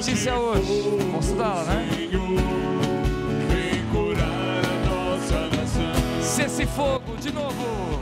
notícia 0.00 0.34
hoje. 0.34 0.82
Vamos 0.98 1.26
estudá-la, 1.26 1.62
né? 1.64 1.86
Se 6.22 6.42
esse 6.42 6.64
fogo, 6.64 7.16
de 7.20 7.30
novo, 7.30 7.99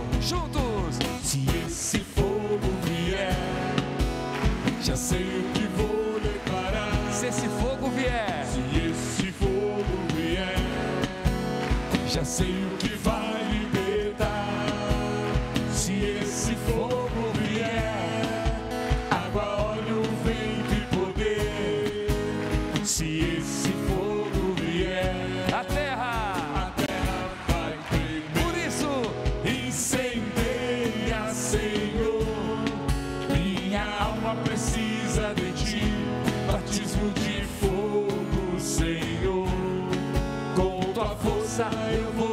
tua 41.58 41.64
força 41.64 41.70
eu 41.92 42.12
vou 42.12 42.27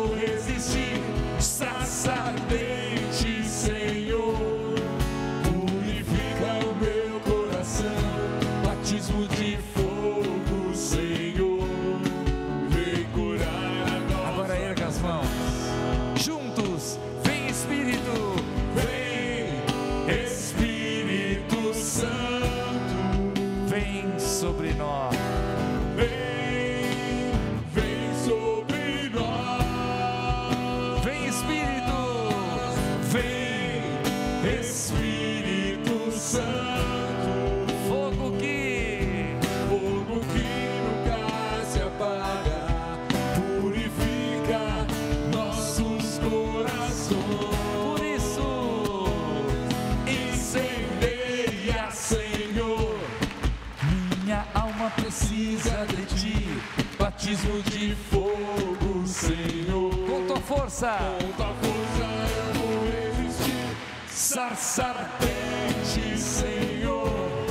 Com 60.78 61.32
tua 61.38 61.54
força 61.54 62.06
eu 62.36 62.54
vou 62.60 62.84
resistir, 62.92 63.78
sarça 64.10 64.84
ardente, 64.84 66.20
Senhor. 66.20 67.48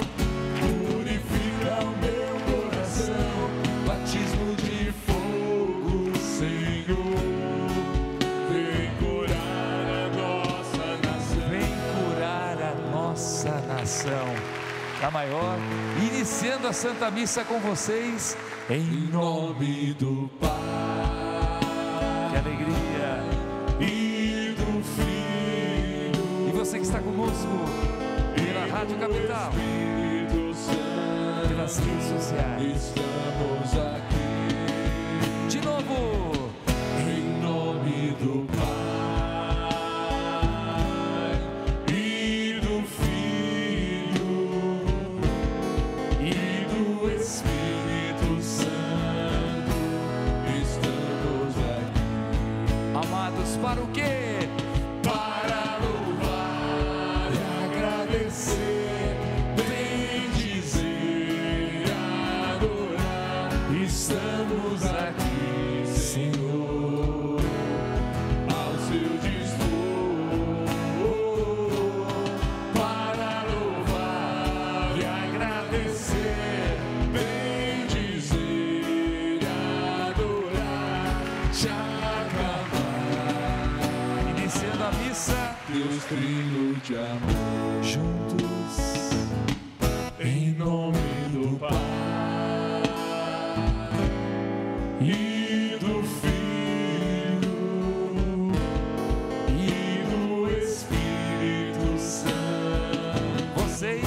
Purifica 0.60 1.72
o 1.80 1.92
meu 2.04 2.34
coração, 2.52 3.50
batismo 3.86 4.54
de 4.56 4.92
fogo, 5.06 6.12
Senhor. 6.18 7.16
Vem 8.50 8.92
curar 8.98 9.86
a 9.88 10.08
nossa 10.20 10.84
nação. 11.02 11.48
Vem 11.48 11.72
curar 11.94 12.58
a 12.60 12.74
nossa 12.90 13.52
nação. 13.66 14.28
A 15.02 15.10
maior, 15.10 15.58
iniciando 15.96 16.68
a 16.68 16.74
Santa 16.74 17.10
Missa 17.10 17.42
com 17.42 17.58
vocês, 17.60 18.36
Em 18.68 18.82
nome 19.10 19.94
do 19.94 20.28
Pai. 20.38 20.53
Trino 86.14 86.76
de 86.76 86.94
amor 86.94 87.82
juntos. 87.82 88.44
em 90.20 90.52
nome 90.52 90.96
do 91.32 91.58
Pai 91.58 91.72
e 95.00 95.76
do 95.80 96.04
Filho 96.04 97.50
e 99.48 100.04
do 100.08 100.48
Espírito 100.56 101.98
Santo. 101.98 103.54
Vocês, 103.56 104.06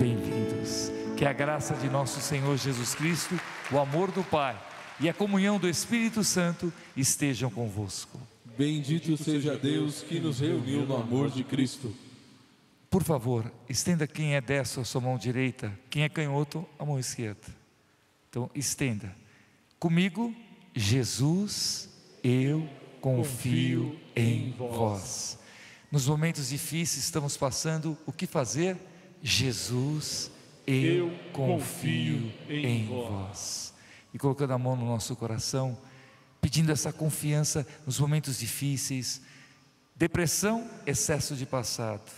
bem-vindos. 0.00 0.90
Que 1.16 1.24
a 1.24 1.32
graça 1.32 1.74
de 1.74 1.88
nosso 1.88 2.20
Senhor 2.20 2.56
Jesus 2.56 2.96
Cristo, 2.96 3.38
o 3.70 3.78
amor 3.78 4.10
do 4.10 4.24
Pai 4.24 4.58
e 4.98 5.08
a 5.08 5.14
comunhão 5.14 5.56
do 5.56 5.68
Espírito 5.68 6.24
Santo 6.24 6.72
estejam 6.96 7.48
convosco. 7.48 8.18
Bendito 8.56 9.16
seja 9.18 9.54
Deus 9.54 10.02
que 10.02 10.18
nos 10.18 10.40
reuniu 10.40 10.86
no 10.86 10.96
amor 10.96 11.30
de 11.30 11.44
Cristo. 11.44 11.94
Por 12.88 13.04
favor, 13.04 13.52
estenda 13.68 14.06
quem 14.06 14.34
é 14.34 14.40
destro 14.40 14.80
a 14.80 14.84
sua 14.84 15.00
mão 15.00 15.18
direita, 15.18 15.78
quem 15.90 16.04
é 16.04 16.08
canhoto, 16.08 16.64
a 16.78 16.84
mão 16.84 16.98
esquerda. 16.98 17.46
Então, 18.30 18.50
estenda. 18.54 19.14
Comigo, 19.78 20.34
Jesus, 20.74 21.90
eu 22.24 22.66
confio 22.98 23.98
em 24.14 24.52
vós. 24.52 25.38
Nos 25.92 26.06
momentos 26.06 26.48
difíceis 26.48 27.04
estamos 27.04 27.36
passando, 27.36 27.96
o 28.06 28.12
que 28.12 28.26
fazer? 28.26 28.78
Jesus, 29.22 30.30
eu 30.66 31.12
confio 31.32 32.32
em 32.48 32.86
vós. 32.86 33.74
E 34.14 34.18
colocando 34.18 34.52
a 34.52 34.58
mão 34.58 34.74
no 34.74 34.86
nosso 34.86 35.14
coração, 35.14 35.76
pedindo 36.46 36.70
essa 36.70 36.92
confiança 36.92 37.66
nos 37.84 37.98
momentos 37.98 38.38
difíceis. 38.38 39.20
Depressão, 39.96 40.70
excesso 40.86 41.34
de 41.34 41.44
passado. 41.44 42.08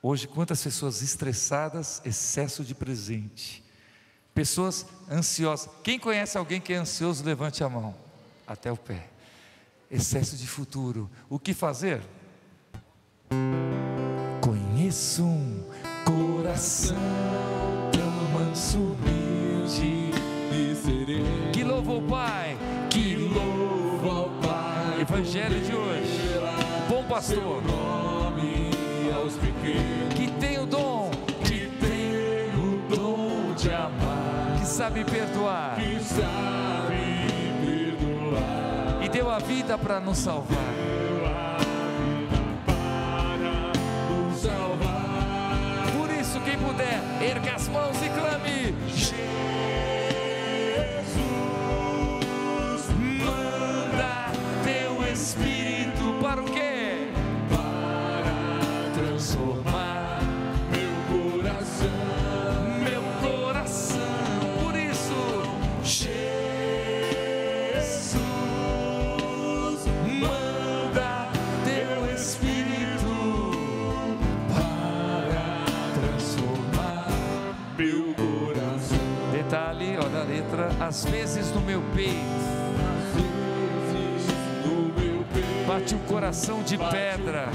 Hoje, 0.00 0.28
quantas 0.28 0.62
pessoas 0.62 1.02
estressadas, 1.02 2.00
excesso 2.04 2.62
de 2.62 2.72
presente. 2.72 3.64
Pessoas 4.32 4.86
ansiosas. 5.10 5.68
Quem 5.82 5.98
conhece 5.98 6.38
alguém 6.38 6.60
que 6.60 6.72
é 6.72 6.76
ansioso, 6.76 7.24
levante 7.24 7.64
a 7.64 7.68
mão. 7.68 7.96
Até 8.46 8.70
o 8.70 8.76
pé. 8.76 9.08
Excesso 9.90 10.36
de 10.36 10.46
futuro. 10.46 11.10
O 11.28 11.36
que 11.36 11.52
fazer? 11.52 12.00
Conheço 14.40 15.24
um 15.24 15.64
coração 16.04 16.96
tão 17.92 18.38
manso, 18.38 18.78
humilde, 18.78 20.12
E 20.52 20.76
serei 20.76 21.50
que 21.52 21.64
louva 21.64 21.94
o 21.94 22.02
Pai, 22.02 22.47
evangelho 25.18 25.60
de 25.60 25.74
hoje. 25.74 26.40
Bom 26.88 27.02
pastor. 27.04 27.62
Que 30.14 30.30
tem 30.40 30.58
o 30.58 30.66
dom. 30.66 31.10
Que 31.44 31.66
tem 31.80 32.54
o 32.54 32.80
dom 32.88 33.54
de 33.54 33.72
amar. 33.72 34.58
Que 34.60 34.66
sabe 34.66 35.04
perdoar. 35.04 35.74
Que 35.76 36.00
sabe 36.02 37.26
perdoar. 37.64 39.02
E 39.02 39.08
deu 39.08 39.28
a 39.28 39.38
vida 39.38 39.76
para 39.76 39.98
nos 39.98 40.18
salvar. 40.18 40.56
Por 45.96 46.10
isso, 46.10 46.40
quem 46.40 46.58
puder, 46.58 47.00
erga 47.20 47.54
as 47.54 47.68
mãos 47.68 47.96
e 48.02 48.08
clame. 48.10 49.77
de 86.68 86.76
pedra. 86.76 87.50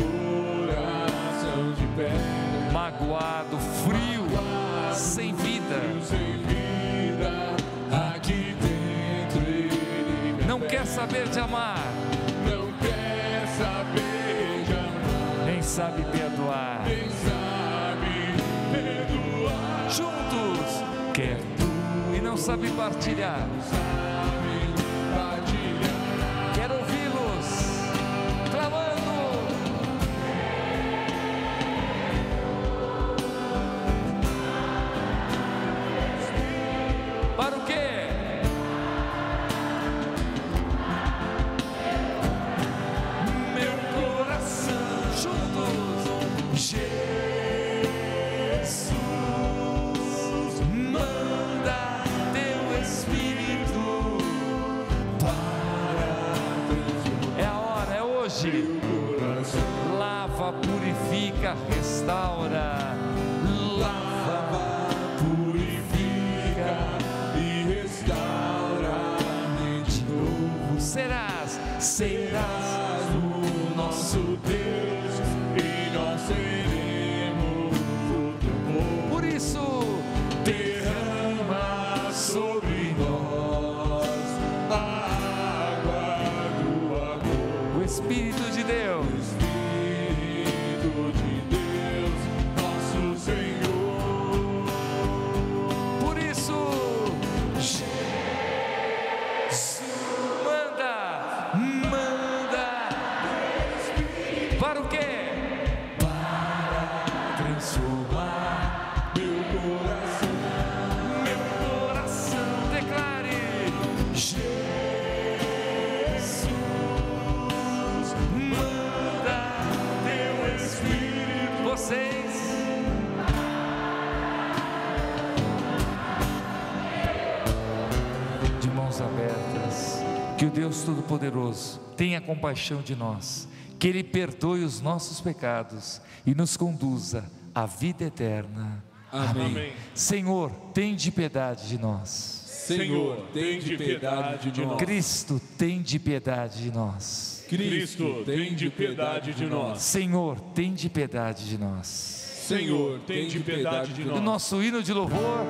Todo-Poderoso 131.14 131.80
tenha 131.96 132.20
compaixão 132.20 132.82
de 132.82 132.96
nós, 132.96 133.48
que 133.78 133.88
Ele 133.88 134.04
perdoe 134.04 134.64
os 134.64 134.82
nossos 134.82 135.22
pecados 135.22 136.02
e 136.26 136.34
nos 136.34 136.58
conduza 136.58 137.26
à 137.54 137.66
vida 137.66 138.06
eterna. 138.06 138.84
Amém. 139.12 139.46
Amém. 139.46 139.74
Senhor, 139.94 140.50
tem 140.74 140.96
de 140.96 141.12
piedade 141.12 141.68
de 141.68 141.78
nós. 141.78 142.10
Senhor, 142.10 143.28
tem 143.32 143.60
de 143.60 143.78
piedade 143.78 144.50
de 144.50 144.66
nós. 144.66 144.78
Cristo, 144.78 145.42
tem 145.58 145.82
de 145.82 146.00
piedade 146.00 146.64
de 146.64 146.72
nós. 146.72 147.46
Cristo, 147.48 148.24
tem 148.26 148.56
de 148.56 148.70
piedade 148.72 149.34
de 149.34 149.46
nós. 149.46 149.82
Senhor, 149.82 150.40
tem 150.40 150.74
de 150.74 150.90
piedade 150.90 151.48
de 151.48 151.58
nós. 151.58 151.88
Senhor, 151.88 153.00
tem 153.02 153.28
de 153.28 153.40
piedade 153.40 153.94
de 153.94 154.04
nós. 154.04 154.18
O 154.18 154.22
nosso 154.22 154.64
hino 154.64 154.82
de 154.82 154.92
louvor. 154.92 155.46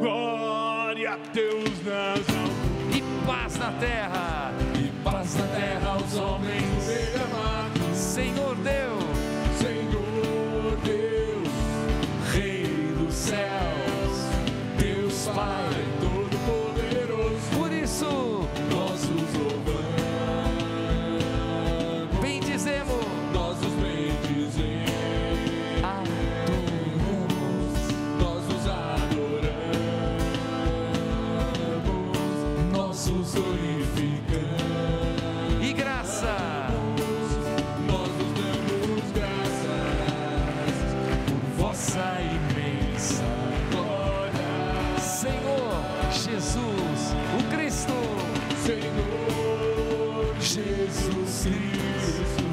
Glória 0.00 1.14
a 1.14 1.16
Deus 1.16 1.84
nas 1.84 2.18
alturas 2.18 2.66
e 2.94 3.26
paz 3.26 3.56
na 3.56 3.72
terra. 3.72 4.45
Esta 5.26 5.42
terra 5.42 5.96
os 5.96 6.14
homens. 6.14 6.75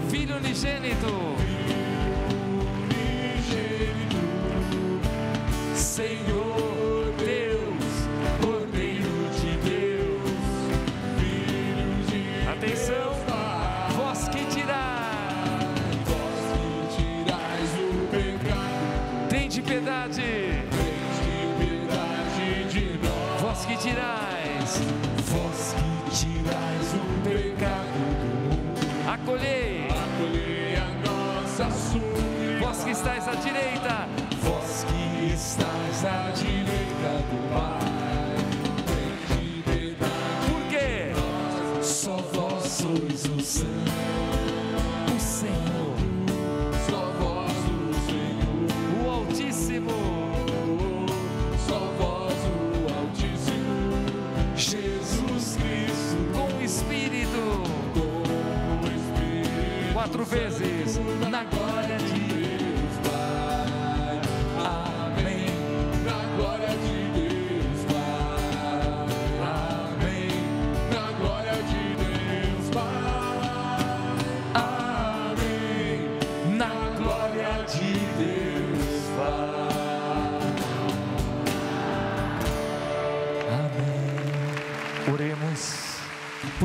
Filho 0.10 0.36
unigênito. 0.36 1.53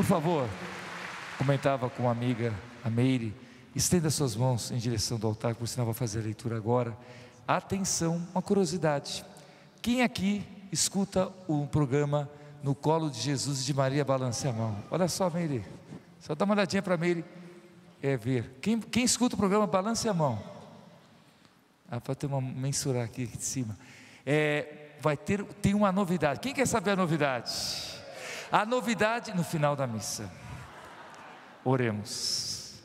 Favor, 0.09 0.49
comentava 1.37 1.91
com 1.91 2.05
uma 2.05 2.12
amiga, 2.12 2.55
a 2.83 2.88
Meire, 2.88 3.35
estenda 3.77 4.09
suas 4.09 4.35
mãos 4.35 4.71
em 4.71 4.79
direção 4.79 5.19
do 5.19 5.27
altar, 5.27 5.55
por 5.55 5.69
sinal 5.69 5.85
vai 5.85 5.95
fazer 5.95 6.21
a 6.21 6.23
leitura 6.23 6.57
agora. 6.57 6.97
Atenção, 7.47 8.27
uma 8.33 8.41
curiosidade. 8.41 9.23
Quem 9.83 10.03
aqui 10.03 10.43
escuta 10.73 11.31
o 11.47 11.67
programa 11.67 12.27
No 12.62 12.75
Colo 12.75 13.11
de 13.11 13.21
Jesus 13.21 13.61
e 13.61 13.65
de 13.67 13.75
Maria 13.75 14.03
Balance 14.03 14.49
a 14.49 14.53
Mão? 14.53 14.83
Olha 14.91 15.09
só, 15.09 15.29
Meire. 15.29 15.62
Só 16.21 16.35
dá 16.35 16.47
uma 16.47 16.55
olhadinha 16.55 16.81
para 16.81 16.95
a 16.95 16.99
Meire. 16.99 17.23
É 18.03 18.17
ver. 18.17 18.57
Quem, 18.62 18.81
quem 18.81 19.05
escuta 19.05 19.35
o 19.35 19.38
programa 19.38 19.67
Balance 19.67 20.09
a 20.09 20.15
Mão? 20.15 20.43
Ah, 21.91 22.00
para 22.00 22.15
ter 22.15 22.25
uma 22.29 22.41
mensurar 22.41 23.05
aqui, 23.05 23.25
aqui 23.25 23.37
de 23.37 23.45
cima. 23.45 23.77
É, 24.25 24.88
vai 25.03 25.19
ter, 25.19 25.45
tem 25.61 25.75
uma 25.75 25.93
novidade. 25.93 26.41
Quem 26.41 26.55
quer 26.55 26.67
saber 26.67 26.93
a 26.93 26.97
novidade? 26.97 27.98
A 28.50 28.64
novidade 28.64 29.35
no 29.35 29.45
final 29.45 29.76
da 29.76 29.87
missa. 29.87 30.31
Oremos. 31.64 32.81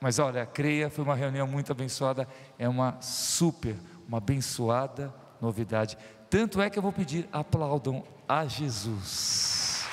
Mas 0.00 0.18
olha, 0.18 0.46
creia, 0.46 0.88
foi 0.88 1.04
uma 1.04 1.14
reunião 1.14 1.46
muito 1.46 1.72
abençoada. 1.72 2.26
É 2.58 2.68
uma 2.68 3.00
super, 3.00 3.76
uma 4.08 4.18
abençoada 4.18 5.12
novidade. 5.40 5.98
Tanto 6.28 6.60
é 6.60 6.70
que 6.70 6.78
eu 6.78 6.82
vou 6.82 6.92
pedir, 6.92 7.28
aplaudam 7.32 8.04
a 8.28 8.46
Jesus. 8.46 9.84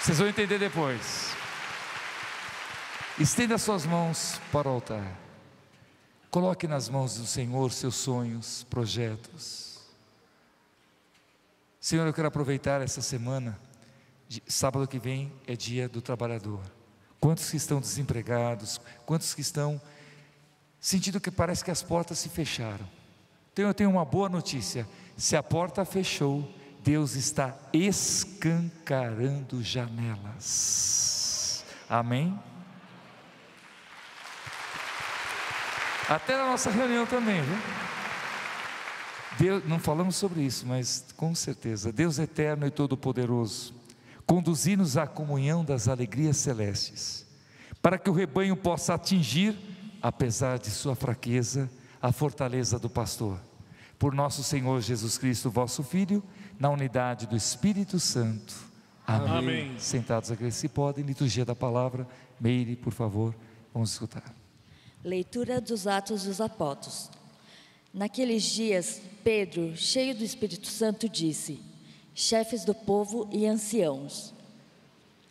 Vocês 0.00 0.18
vão 0.18 0.26
entender 0.26 0.58
depois. 0.58 1.32
Estenda 3.18 3.58
suas 3.58 3.84
mãos 3.84 4.40
para 4.50 4.68
o 4.68 4.72
altar. 4.72 5.18
Coloque 6.30 6.66
nas 6.66 6.88
mãos 6.88 7.18
do 7.18 7.26
Senhor 7.26 7.70
seus 7.70 7.94
sonhos, 7.96 8.66
projetos. 8.70 9.71
Senhor, 11.82 12.06
eu 12.06 12.12
quero 12.12 12.28
aproveitar 12.28 12.80
essa 12.80 13.02
semana. 13.02 13.58
Sábado 14.46 14.86
que 14.86 15.00
vem 15.00 15.32
é 15.48 15.56
dia 15.56 15.88
do 15.88 16.00
trabalhador. 16.00 16.60
Quantos 17.18 17.50
que 17.50 17.56
estão 17.56 17.80
desempregados, 17.80 18.80
quantos 19.04 19.34
que 19.34 19.40
estão 19.40 19.82
sentindo 20.80 21.20
que 21.20 21.28
parece 21.28 21.64
que 21.64 21.72
as 21.72 21.82
portas 21.82 22.20
se 22.20 22.28
fecharam. 22.28 22.88
Então 23.52 23.66
eu 23.66 23.74
tenho 23.74 23.90
uma 23.90 24.04
boa 24.04 24.28
notícia: 24.28 24.86
se 25.16 25.34
a 25.34 25.42
porta 25.42 25.84
fechou, 25.84 26.48
Deus 26.84 27.16
está 27.16 27.52
escancarando 27.72 29.60
janelas. 29.60 31.64
Amém? 31.88 32.38
Até 36.08 36.36
na 36.36 36.46
nossa 36.46 36.70
reunião 36.70 37.04
também, 37.06 37.42
viu? 37.42 37.91
Deus, 39.38 39.66
não 39.66 39.78
falamos 39.78 40.16
sobre 40.16 40.42
isso, 40.42 40.66
mas 40.66 41.06
com 41.16 41.34
certeza, 41.34 41.92
Deus 41.92 42.18
eterno 42.18 42.66
e 42.66 42.70
todo-poderoso, 42.70 43.74
conduzir-nos 44.26 44.96
à 44.96 45.06
comunhão 45.06 45.64
das 45.64 45.88
alegrias 45.88 46.36
celestes, 46.36 47.26
para 47.80 47.98
que 47.98 48.10
o 48.10 48.12
rebanho 48.12 48.56
possa 48.56 48.94
atingir, 48.94 49.56
apesar 50.00 50.58
de 50.58 50.70
sua 50.70 50.94
fraqueza, 50.94 51.70
a 52.00 52.12
fortaleza 52.12 52.78
do 52.78 52.90
pastor. 52.90 53.38
Por 53.98 54.14
nosso 54.14 54.42
Senhor 54.42 54.80
Jesus 54.80 55.16
Cristo, 55.16 55.50
vosso 55.50 55.82
Filho, 55.82 56.22
na 56.58 56.70
unidade 56.70 57.26
do 57.26 57.36
Espírito 57.36 57.98
Santo. 57.98 58.54
Amém. 59.06 59.38
Amém. 59.38 59.78
Sentados 59.78 60.30
aqui, 60.30 60.50
se 60.50 60.68
podem, 60.68 61.04
liturgia 61.04 61.44
da 61.44 61.54
palavra. 61.54 62.06
Meire, 62.40 62.76
por 62.76 62.92
favor, 62.92 63.34
vamos 63.72 63.92
escutar. 63.92 64.34
Leitura 65.04 65.60
dos 65.60 65.86
Atos 65.86 66.24
dos 66.24 66.40
Apóstolos. 66.40 67.10
Naqueles 67.92 68.44
dias, 68.44 69.02
Pedro, 69.22 69.76
cheio 69.76 70.14
do 70.14 70.24
Espírito 70.24 70.66
Santo, 70.66 71.10
disse: 71.10 71.60
Chefes 72.14 72.64
do 72.64 72.74
povo 72.74 73.28
e 73.30 73.46
anciãos, 73.46 74.32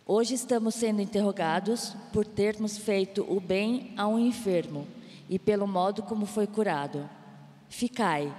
hoje 0.06 0.36
estamos 0.36 0.76
sendo 0.76 1.02
interrogados 1.02 1.96
por 2.14 2.24
termos 2.24 2.78
feito 2.78 3.26
o 3.28 3.40
bem 3.40 3.96
a 3.98 4.06
um 4.06 4.20
enfermo 4.20 4.88
e 5.28 5.40
pelo 5.40 5.66
modo 5.66 6.04
como 6.04 6.28
foi 6.28 6.46
curado. 6.46 7.10
Ficai, 7.68 8.32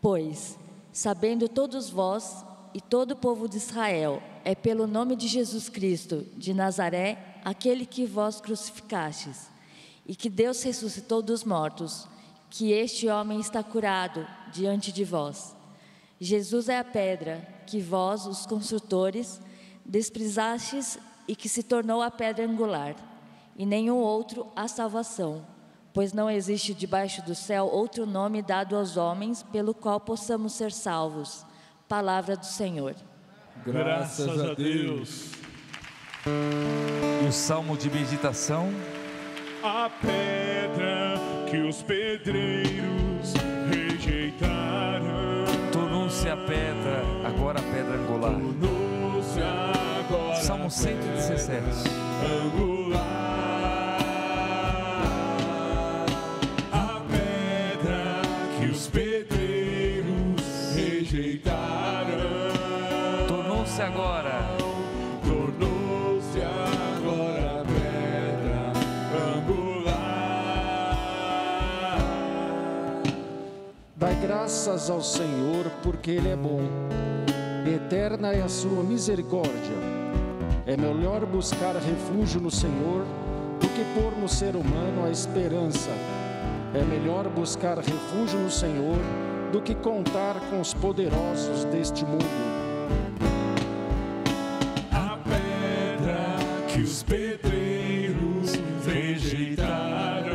pois, 0.00 0.58
sabendo 0.90 1.46
todos 1.46 1.90
vós 1.90 2.42
e 2.72 2.80
todo 2.80 3.10
o 3.10 3.16
povo 3.16 3.46
de 3.46 3.58
Israel, 3.58 4.22
é 4.42 4.54
pelo 4.54 4.86
nome 4.86 5.14
de 5.16 5.28
Jesus 5.28 5.68
Cristo, 5.68 6.26
de 6.34 6.54
Nazaré, 6.54 7.40
aquele 7.44 7.84
que 7.84 8.06
vós 8.06 8.40
crucificastes 8.40 9.50
e 10.06 10.16
que 10.16 10.30
Deus 10.30 10.62
ressuscitou 10.62 11.20
dos 11.20 11.44
mortos, 11.44 12.08
que 12.56 12.70
este 12.70 13.08
homem 13.08 13.40
está 13.40 13.64
curado 13.64 14.24
diante 14.52 14.92
de 14.92 15.04
vós. 15.04 15.56
Jesus 16.20 16.68
é 16.68 16.78
a 16.78 16.84
pedra 16.84 17.44
que 17.66 17.80
vós, 17.80 18.26
os 18.26 18.46
construtores, 18.46 19.40
desprezastes 19.84 20.96
e 21.26 21.34
que 21.34 21.48
se 21.48 21.64
tornou 21.64 22.00
a 22.00 22.12
pedra 22.12 22.46
angular, 22.46 22.94
e 23.56 23.66
nenhum 23.66 23.96
outro 23.96 24.46
a 24.54 24.68
salvação, 24.68 25.44
pois 25.92 26.12
não 26.12 26.30
existe 26.30 26.72
debaixo 26.72 27.22
do 27.22 27.34
céu 27.34 27.66
outro 27.66 28.06
nome 28.06 28.40
dado 28.40 28.76
aos 28.76 28.96
homens 28.96 29.42
pelo 29.42 29.74
qual 29.74 29.98
possamos 29.98 30.52
ser 30.52 30.70
salvos. 30.70 31.44
Palavra 31.88 32.36
do 32.36 32.46
Senhor. 32.46 32.94
Graças 33.66 34.40
a 34.40 34.54
Deus. 34.54 35.32
E 36.24 37.26
o 37.26 37.32
salmo 37.32 37.76
de 37.76 37.90
meditação. 37.90 38.68
A 39.60 39.90
pedra 39.90 40.63
que 41.54 41.60
os 41.60 41.82
pedreiros 41.82 43.32
rejeitaram 43.70 45.44
Tornou-se 45.72 46.28
a 46.28 46.36
pedra, 46.36 47.02
agora 47.24 47.60
a 47.60 47.62
pedra 47.62 47.94
angular. 47.94 48.34
Salmo 50.42 50.68
117. 50.68 51.62
angular. 52.44 52.83
Graças 74.44 74.90
ao 74.90 75.00
Senhor, 75.00 75.64
porque 75.82 76.10
Ele 76.10 76.28
é 76.28 76.36
bom. 76.36 76.60
Eterna 77.66 78.30
é 78.30 78.42
a 78.42 78.48
sua 78.48 78.82
misericórdia. 78.82 79.74
É 80.66 80.76
melhor 80.76 81.24
buscar 81.24 81.74
refúgio 81.76 82.42
no 82.42 82.50
Senhor 82.50 83.06
do 83.58 83.66
que 83.68 83.82
pôr 83.98 84.12
no 84.20 84.28
ser 84.28 84.54
humano 84.54 85.06
a 85.06 85.10
esperança. 85.10 85.88
É 86.74 86.84
melhor 86.84 87.26
buscar 87.30 87.78
refúgio 87.78 88.38
no 88.38 88.50
Senhor 88.50 88.98
do 89.50 89.62
que 89.62 89.74
contar 89.74 90.38
com 90.50 90.60
os 90.60 90.74
poderosos 90.74 91.64
deste 91.64 92.04
mundo. 92.04 92.26
A 94.92 95.16
pedra 95.24 96.36
que 96.68 96.82
os 96.82 97.02
pedreiros 97.02 98.52
rejeitaram 98.84 100.34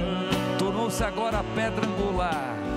Tornou-se 0.58 1.04
agora 1.04 1.42
a 1.42 1.44
pedra 1.44 1.86
angular. 1.86 2.69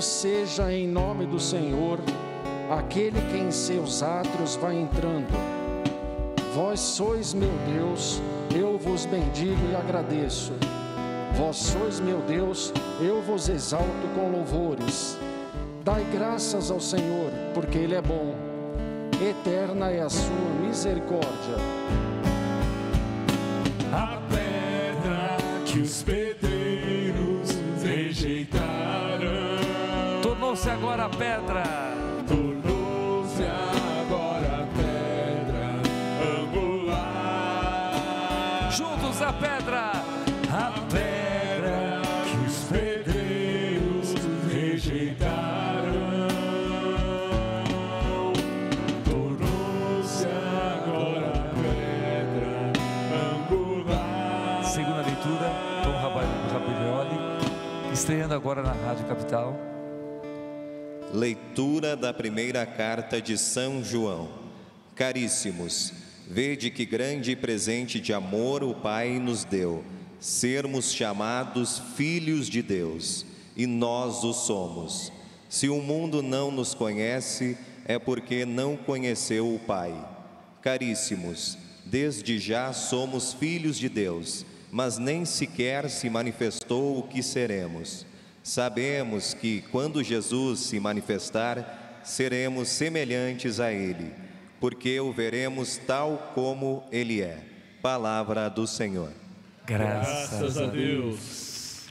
Seja 0.00 0.72
em 0.72 0.88
nome 0.88 1.26
do 1.26 1.38
Senhor 1.38 1.98
aquele 2.70 3.20
que 3.30 3.36
em 3.36 3.50
seus 3.50 4.02
átrios 4.02 4.56
vai 4.56 4.74
entrando. 4.74 5.28
Vós 6.54 6.80
sois 6.80 7.34
meu 7.34 7.52
Deus, 7.66 8.20
eu 8.54 8.78
vos 8.78 9.04
bendigo 9.04 9.60
e 9.70 9.76
agradeço. 9.76 10.52
Vós 11.36 11.56
sois 11.56 12.00
meu 12.00 12.18
Deus, 12.22 12.72
eu 13.00 13.20
vos 13.20 13.48
exalto 13.48 14.08
com 14.14 14.30
louvores. 14.30 15.18
Dai 15.84 16.04
graças 16.12 16.70
ao 16.70 16.80
Senhor, 16.80 17.30
porque 17.52 17.76
Ele 17.76 17.94
é 17.94 18.02
bom. 18.02 18.34
Eterna 19.22 19.90
é 19.90 20.00
a 20.00 20.08
sua 20.08 20.50
misericórdia. 20.62 21.56
A 23.92 24.18
pedra 24.30 25.36
que 25.66 25.78
os 25.80 26.02
pedreiros 26.02 26.49
agora 30.90 31.04
a 31.04 31.08
pedra. 31.08 31.62
tornou-se 32.26 33.44
agora 33.44 34.66
pedra 34.74 35.78
angular. 36.42 37.92
Juntos 38.72 39.22
a 39.22 39.32
pedra. 39.32 39.92
A 40.52 40.72
pedra 40.90 42.02
que 42.24 42.36
os 42.44 42.64
pedreiros 42.64 44.14
rejeitaram 44.52 45.92
tornou-se 49.04 50.26
agora 50.26 51.32
pedra 51.54 52.72
angular. 53.38 54.64
Segunda 54.64 55.02
leitura, 55.02 55.52
Tom 55.84 55.94
Rabaglioli, 56.02 57.18
estreando 57.92 58.34
agora 58.34 58.60
na 58.60 58.72
Rádio 58.72 59.06
Capital. 59.06 59.54
Leitura 61.12 61.96
da 61.96 62.14
primeira 62.14 62.64
carta 62.64 63.20
de 63.20 63.36
São 63.36 63.82
João. 63.82 64.28
Caríssimos, 64.94 65.92
vede 66.28 66.70
que 66.70 66.84
grande 66.84 67.34
presente 67.34 67.98
de 67.98 68.12
amor 68.12 68.62
o 68.62 68.74
Pai 68.76 69.18
nos 69.18 69.42
deu, 69.42 69.82
sermos 70.20 70.92
chamados 70.92 71.82
filhos 71.96 72.48
de 72.48 72.62
Deus, 72.62 73.26
e 73.56 73.66
nós 73.66 74.22
o 74.22 74.32
somos. 74.32 75.12
Se 75.48 75.68
o 75.68 75.82
mundo 75.82 76.22
não 76.22 76.52
nos 76.52 76.74
conhece, 76.74 77.58
é 77.84 77.98
porque 77.98 78.46
não 78.46 78.76
conheceu 78.76 79.52
o 79.52 79.58
Pai. 79.58 79.92
Caríssimos, 80.62 81.58
desde 81.84 82.38
já 82.38 82.72
somos 82.72 83.32
filhos 83.32 83.76
de 83.76 83.88
Deus, 83.88 84.46
mas 84.70 84.96
nem 84.96 85.24
sequer 85.24 85.90
se 85.90 86.08
manifestou 86.08 87.00
o 87.00 87.02
que 87.02 87.20
seremos. 87.20 88.06
Sabemos 88.42 89.34
que 89.34 89.62
quando 89.70 90.02
Jesus 90.02 90.60
se 90.60 90.80
manifestar, 90.80 92.00
seremos 92.02 92.68
semelhantes 92.68 93.60
a 93.60 93.72
Ele, 93.72 94.12
porque 94.58 94.98
o 95.00 95.12
veremos 95.12 95.76
tal 95.76 96.32
como 96.34 96.84
Ele 96.90 97.20
é. 97.20 97.38
Palavra 97.82 98.48
do 98.48 98.66
Senhor. 98.66 99.12
Graças, 99.66 100.58
a 100.58 100.66
Deus. 100.66 101.86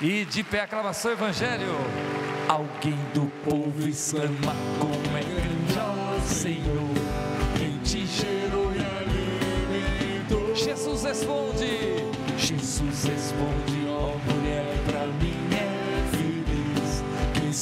E 0.00 0.24
de 0.24 0.42
pé 0.42 0.62
aclamação 0.62 1.12
Evangelho. 1.12 1.76
Alguém 2.48 2.98
do 3.14 3.26
povo 3.44 3.88
exclama 3.88 4.54
como 4.78 5.03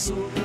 Quem 0.05 0.42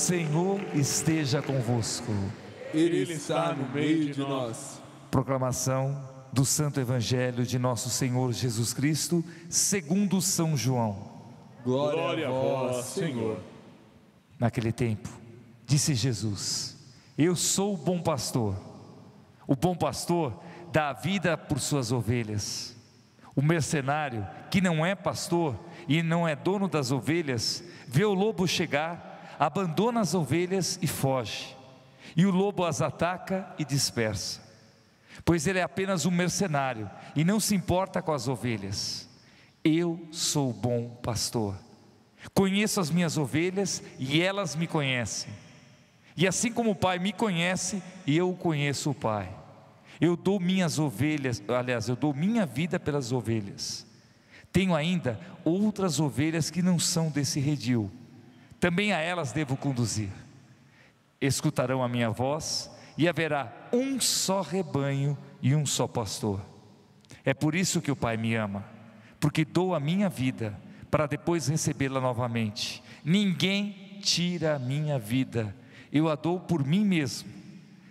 Senhor 0.00 0.58
esteja 0.74 1.42
convosco. 1.42 2.10
Ele 2.72 3.02
está 3.12 3.52
no 3.52 3.68
meio 3.68 4.10
de 4.14 4.20
nós. 4.20 4.80
Proclamação 5.10 6.02
do 6.32 6.42
Santo 6.42 6.80
Evangelho 6.80 7.44
de 7.44 7.58
nosso 7.58 7.90
Senhor 7.90 8.32
Jesus 8.32 8.72
Cristo, 8.72 9.22
segundo 9.50 10.22
São 10.22 10.56
João. 10.56 10.96
Glória, 11.62 12.28
a 12.28 12.30
vós, 12.30 12.86
Senhor. 12.86 13.40
Naquele 14.38 14.72
tempo, 14.72 15.10
disse 15.66 15.94
Jesus: 15.94 16.78
Eu 17.18 17.36
sou 17.36 17.74
o 17.74 17.76
bom 17.76 18.00
pastor. 18.00 18.56
O 19.46 19.54
bom 19.54 19.76
pastor 19.76 20.32
dá 20.72 20.88
a 20.88 20.94
vida 20.94 21.36
por 21.36 21.60
suas 21.60 21.92
ovelhas. 21.92 22.74
O 23.36 23.42
mercenário, 23.42 24.26
que 24.50 24.62
não 24.62 24.84
é 24.84 24.94
pastor 24.94 25.60
e 25.86 26.02
não 26.02 26.26
é 26.26 26.34
dono 26.34 26.68
das 26.68 26.90
ovelhas, 26.90 27.62
vê 27.86 28.04
o 28.04 28.14
lobo 28.14 28.48
chegar, 28.48 29.09
abandona 29.40 30.00
as 30.00 30.12
ovelhas 30.12 30.78
e 30.82 30.86
foge. 30.86 31.56
E 32.14 32.26
o 32.26 32.30
lobo 32.30 32.62
as 32.62 32.82
ataca 32.82 33.50
e 33.58 33.64
dispersa. 33.64 34.42
Pois 35.24 35.46
ele 35.46 35.58
é 35.58 35.62
apenas 35.62 36.04
um 36.04 36.10
mercenário 36.10 36.90
e 37.16 37.24
não 37.24 37.40
se 37.40 37.54
importa 37.54 38.02
com 38.02 38.12
as 38.12 38.28
ovelhas. 38.28 39.08
Eu 39.64 40.06
sou 40.10 40.50
o 40.50 40.52
bom 40.54 40.90
pastor. 41.02 41.56
Conheço 42.34 42.80
as 42.80 42.90
minhas 42.90 43.16
ovelhas 43.16 43.82
e 43.98 44.20
elas 44.20 44.54
me 44.54 44.66
conhecem. 44.66 45.32
E 46.14 46.28
assim 46.28 46.52
como 46.52 46.72
o 46.72 46.76
Pai 46.76 46.98
me 46.98 47.12
conhece, 47.12 47.82
eu 48.06 48.34
conheço 48.34 48.90
o 48.90 48.94
Pai. 48.94 49.34
Eu 49.98 50.16
dou 50.16 50.38
minhas 50.38 50.78
ovelhas, 50.78 51.42
aliás, 51.48 51.88
eu 51.88 51.96
dou 51.96 52.12
minha 52.12 52.44
vida 52.44 52.78
pelas 52.78 53.10
ovelhas. 53.10 53.86
Tenho 54.52 54.74
ainda 54.74 55.18
outras 55.44 55.98
ovelhas 55.98 56.50
que 56.50 56.60
não 56.60 56.78
são 56.78 57.10
desse 57.10 57.40
redil. 57.40 57.90
Também 58.60 58.92
a 58.92 58.98
elas 58.98 59.32
devo 59.32 59.56
conduzir. 59.56 60.10
Escutarão 61.18 61.82
a 61.82 61.88
minha 61.88 62.10
voz 62.10 62.70
e 62.96 63.08
haverá 63.08 63.50
um 63.72 63.98
só 63.98 64.42
rebanho 64.42 65.16
e 65.40 65.54
um 65.54 65.64
só 65.64 65.88
pastor. 65.88 66.40
É 67.24 67.32
por 67.32 67.54
isso 67.54 67.80
que 67.80 67.90
o 67.90 67.96
Pai 67.96 68.16
me 68.16 68.34
ama, 68.34 68.64
porque 69.18 69.44
dou 69.44 69.74
a 69.74 69.80
minha 69.80 70.08
vida 70.08 70.58
para 70.90 71.06
depois 71.06 71.48
recebê-la 71.48 72.00
novamente. 72.00 72.82
Ninguém 73.04 73.98
tira 74.02 74.56
a 74.56 74.58
minha 74.58 74.98
vida, 74.98 75.54
eu 75.92 76.08
a 76.08 76.14
dou 76.14 76.38
por 76.38 76.64
mim 76.64 76.84
mesmo. 76.84 77.28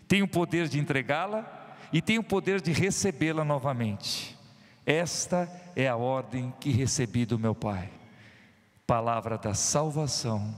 Tenho 0.08 0.26
o 0.26 0.30
poder 0.30 0.68
de 0.68 0.80
entregá-la 0.80 1.78
e 1.92 2.02
tenho 2.02 2.22
o 2.22 2.24
poder 2.24 2.62
de 2.62 2.72
recebê-la 2.72 3.44
novamente. 3.44 4.38
Esta 4.86 5.50
é 5.76 5.88
a 5.88 5.96
ordem 5.96 6.54
que 6.60 6.72
recebi 6.72 7.26
do 7.26 7.38
meu 7.38 7.54
Pai. 7.54 7.99
Palavra 8.90 9.38
da 9.38 9.54
salvação. 9.54 10.52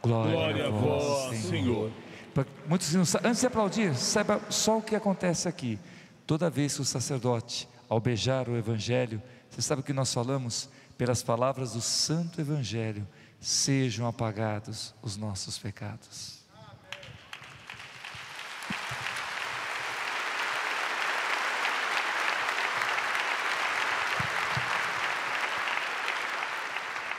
Glória, 0.00 0.30
Glória 0.32 0.66
a 0.68 0.70
vós, 0.70 1.36
Senhor. 1.40 1.90
Pra- 2.32 2.46
Muitos 2.68 2.92
não 2.94 3.02
antes 3.24 3.40
de 3.40 3.48
aplaudir, 3.48 3.96
saiba 3.96 4.40
só 4.48 4.78
o 4.78 4.82
que 4.82 4.94
acontece 4.94 5.48
aqui. 5.48 5.76
Toda 6.24 6.48
vez 6.48 6.76
que 6.76 6.82
o 6.82 6.84
sacerdote, 6.84 7.68
ao 7.88 7.98
beijar 7.98 8.48
o 8.48 8.56
Evangelho, 8.56 9.20
você 9.50 9.60
sabe 9.60 9.80
o 9.80 9.84
que 9.84 9.92
nós 9.92 10.14
falamos? 10.14 10.68
Pelas 10.96 11.20
palavras 11.24 11.72
do 11.72 11.80
Santo 11.80 12.40
Evangelho, 12.40 13.04
sejam 13.40 14.06
apagados 14.06 14.94
os 15.02 15.16
nossos 15.16 15.58
pecados. 15.58 16.33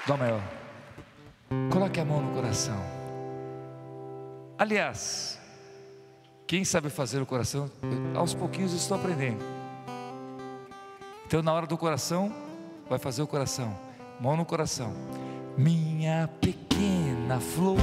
Dó 0.07 0.17
maior. 0.17 0.41
Coloque 1.71 1.99
a 1.99 2.05
mão 2.05 2.21
no 2.21 2.33
coração. 2.33 2.77
Aliás, 4.57 5.39
quem 6.47 6.63
sabe 6.63 6.89
fazer 6.89 7.21
o 7.21 7.25
coração, 7.25 7.69
eu, 8.13 8.19
aos 8.19 8.33
pouquinhos 8.33 8.71
eu 8.71 8.77
estou 8.77 8.97
aprendendo. 8.97 9.43
Então, 11.25 11.41
na 11.41 11.51
hora 11.53 11.65
do 11.65 11.77
coração, 11.77 12.31
vai 12.89 12.99
fazer 12.99 13.21
o 13.21 13.27
coração, 13.27 13.75
mão 14.19 14.37
no 14.37 14.45
coração. 14.45 14.93
Minha 15.57 16.29
pequena 16.39 17.39
flor, 17.39 17.77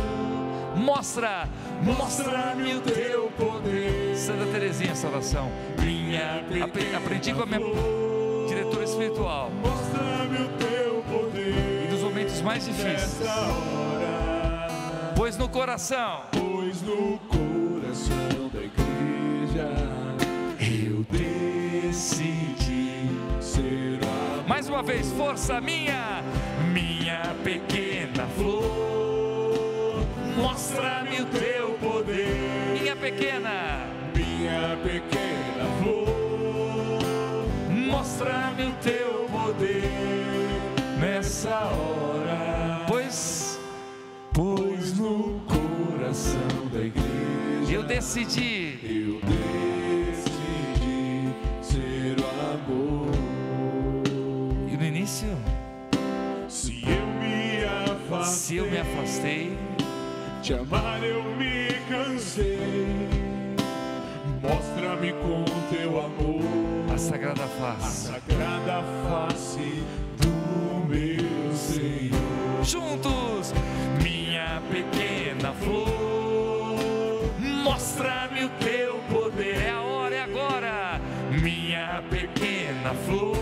mostra, 0.76 1.48
mostra-me 1.82 2.74
o 2.76 2.80
teu 2.82 3.30
poder. 3.32 4.16
Santa 4.16 4.46
Teresinha, 4.46 4.92
essa 4.92 5.08
oração. 5.08 5.50
Minha 5.82 6.40
Apre- 6.64 6.94
aprendi 6.94 7.35
com 7.35 7.42
a 7.42 7.46
minha 7.46 7.61
diretora 8.46 8.85
espiritual. 8.85 9.50
Mostra-me 9.50 10.44
o 10.44 10.48
teu 10.58 10.71
mais 12.42 12.64
difíceis, 12.64 13.20
hora, 13.22 15.12
pois 15.16 15.37
no 15.37 15.48
coração 15.48 16.22
pois 16.33 16.83
no 16.83 17.18
coração 17.28 18.48
da 18.52 18.61
igreja 18.61 19.68
eu 20.61 21.05
decidi. 21.11 23.09
ser 23.40 23.98
Mais 24.46 24.68
uma 24.68 24.83
vez, 24.83 25.11
força 25.12 25.61
minha, 25.61 26.22
minha 26.72 27.35
pequena 27.44 28.26
flor. 28.37 30.05
Mostra-me 30.37 31.20
o 31.20 31.26
teu 31.26 31.70
poder, 31.81 32.78
minha 32.81 32.96
pequena. 32.96 33.87
minha 34.14 34.76
pequena 34.83 35.31
Coração 46.22 46.68
da 46.72 46.78
igreja 46.80 47.72
eu 47.72 47.82
decidi. 47.82 48.78
eu 48.85 49.20
decidi 49.28 50.54
ser 51.61 52.16
o 52.20 52.24
amor. 52.52 53.11
E 54.70 54.76
no 54.76 54.85
início, 54.85 55.37
Se 56.48 56.85
eu 56.85 57.06
me 57.18 57.64
afastei, 57.64 58.35
se 58.35 58.56
eu 58.56 58.70
me 58.70 58.78
afastei, 58.78 59.58
te 60.42 60.54
amar 60.54 61.02
eu 61.02 61.24
me 61.37 61.72
cansei. 61.88 63.08
Mostra-me 64.40 65.12
com 65.14 65.44
teu 65.74 65.98
amor 65.98 66.94
a 66.94 66.98
sagrada 66.98 67.42
a 67.44 67.48
face. 67.48 68.12
sagrada 68.12 68.82
face 69.08 69.82
do 70.20 70.87
meu 70.88 71.52
Senhor. 71.56 72.62
Juntos, 72.62 73.52
minha 74.00 74.62
pequena 74.70 75.52
flor, 75.54 76.01
flor, 82.94 83.37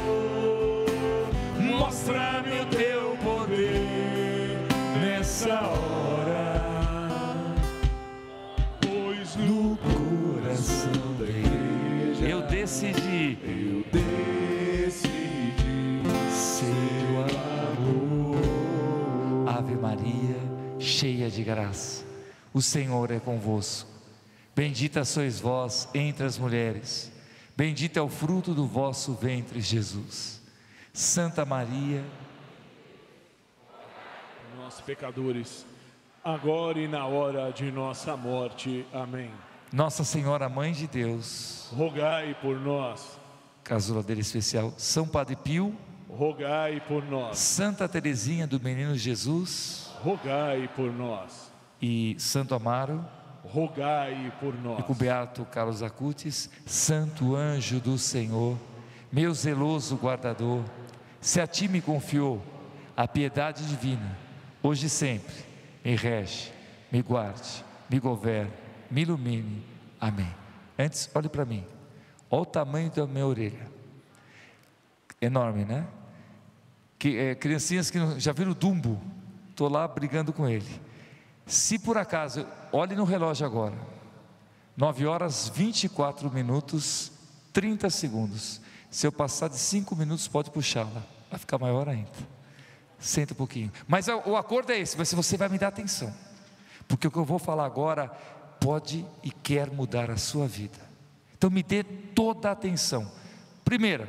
mostra-me 1.59 2.61
o 2.61 2.67
teu 2.67 3.17
poder 3.19 4.59
nessa 5.01 5.61
hora. 5.61 6.61
Pois 8.81 9.37
no 9.37 9.77
coração 9.77 11.17
da 11.19 11.27
igreja 11.27 12.29
Eu 12.29 12.43
decidi 12.43 13.39
eu 13.45 13.85
decidi 13.93 15.11
ser 16.31 17.05
o 17.13 17.21
amor. 17.79 18.39
Ave 19.49 19.75
Maria, 19.75 20.37
cheia 20.79 21.31
de 21.31 21.43
graça, 21.43 22.05
o 22.53 22.61
Senhor 22.63 23.11
é 23.11 23.19
convosco. 23.19 23.91
Bendita 24.55 25.05
sois 25.05 25.41
vós 25.41 25.89
entre 25.95 26.27
as 26.27 26.37
mulheres, 26.37 27.11
bendito 27.61 27.99
é 27.99 28.01
o 28.01 28.09
fruto 28.09 28.55
do 28.55 28.66
vosso 28.66 29.12
ventre, 29.12 29.61
Jesus. 29.61 30.40
Santa 30.94 31.44
Maria, 31.44 32.03
Nós 34.57 34.81
pecadores, 34.81 35.66
agora 36.25 36.79
e 36.79 36.88
na 36.88 37.05
hora 37.05 37.53
de 37.53 37.70
nossa 37.70 38.16
morte. 38.16 38.87
Amém. 38.94 39.31
Nossa 39.70 40.05
Senhora 40.05 40.49
Mãe 40.49 40.73
de 40.73 40.87
Deus, 40.87 41.68
Rogai 41.77 42.35
por 42.40 42.59
nós, 42.59 43.20
casula 43.62 44.03
dele 44.03 44.23
especial, 44.23 44.73
São 44.79 45.07
Padre 45.07 45.37
Pio, 45.37 45.77
rogai 46.09 46.81
por 46.88 47.05
nós, 47.05 47.37
Santa 47.38 47.87
Teresinha 47.87 48.46
do 48.46 48.59
Menino 48.59 48.96
Jesus 48.96 49.90
rogai 50.03 50.66
por 50.75 50.90
nós, 50.90 51.53
e 51.81 52.16
Santo 52.18 52.55
Amaro, 52.55 53.05
rogai 53.53 54.33
por 54.41 54.55
nós. 54.55 54.79
e 54.79 54.83
com 54.83 54.95
Beato 54.95 55.45
Carlos 55.45 55.83
Acutis, 55.83 56.49
Santo 56.65 57.35
Anjo 57.35 57.81
do 57.81 57.99
Senhor, 57.99 58.57
meu 59.13 59.35
zeloso 59.35 59.97
guardador, 59.97 60.63
se 61.21 61.41
a 61.41 61.47
ti 61.47 61.69
me 61.69 61.81
confiou 61.81 62.43
a 62.97 63.07
piedade 63.09 63.67
divina, 63.67 64.17
hoje 64.63 64.87
e 64.87 64.91
sempre, 64.91 65.35
me 65.85 65.97
rege, 65.97 66.53
me 66.91 67.03
guarde, 67.03 67.65
me 67.89 67.99
governe, 67.99 68.53
me 68.91 69.03
ilumine. 69.03 69.65
Amém. 70.01 70.33
Antes, 70.79 71.11
olhe 71.15 71.29
para 71.29 71.45
mim, 71.45 71.65
olha 72.31 72.43
o 72.43 72.47
tamanho 72.47 72.91
da 72.91 73.07
minha 73.07 73.27
orelha, 73.27 73.67
enorme, 75.21 75.65
né? 75.65 75.87
Que, 76.99 77.17
é, 77.19 77.35
criancinhas 77.35 77.91
que 77.91 77.99
já 78.21 78.33
viram 78.33 78.53
o 78.53 78.55
Dumbo, 78.55 79.01
estou 79.51 79.69
lá 79.69 79.87
brigando 79.89 80.33
com 80.33 80.49
ele. 80.49 80.89
Se 81.51 81.81
por 81.81 81.99
acaso, 81.99 82.47
olhe 82.71 82.95
no 82.95 83.03
relógio 83.03 83.45
agora, 83.45 83.75
9 84.77 85.05
horas 85.05 85.49
24 85.49 86.31
minutos 86.31 87.11
30 87.53 87.91
segundos. 87.91 88.61
Se 88.89 89.05
eu 89.05 89.11
passar 89.11 89.49
de 89.49 89.59
5 89.59 89.97
minutos, 89.97 90.29
pode 90.29 90.49
puxá-la, 90.53 91.03
vai 91.29 91.41
ficar 91.41 91.59
maior 91.59 91.89
ainda. 91.89 92.09
Senta 93.01 93.35
um 93.35 93.37
pouquinho. 93.37 93.73
Mas 93.89 94.07
o 94.07 94.23
o 94.27 94.37
acordo 94.37 94.71
é 94.71 94.79
esse: 94.79 94.97
mas 94.97 95.13
você 95.13 95.37
vai 95.37 95.49
me 95.49 95.59
dar 95.59 95.69
atenção, 95.69 96.15
porque 96.87 97.09
o 97.09 97.11
que 97.11 97.19
eu 97.19 97.25
vou 97.25 97.41
falar 97.41 97.67
agora 97.67 98.07
pode 98.61 99.05
e 99.21 99.33
quer 99.33 99.73
mudar 99.73 100.09
a 100.09 100.17
sua 100.17 100.47
vida. 100.47 100.79
Então 101.37 101.51
me 101.51 101.65
dê 101.65 101.83
toda 101.83 102.49
a 102.49 102.53
atenção. 102.53 103.11
Primeira, 103.65 104.09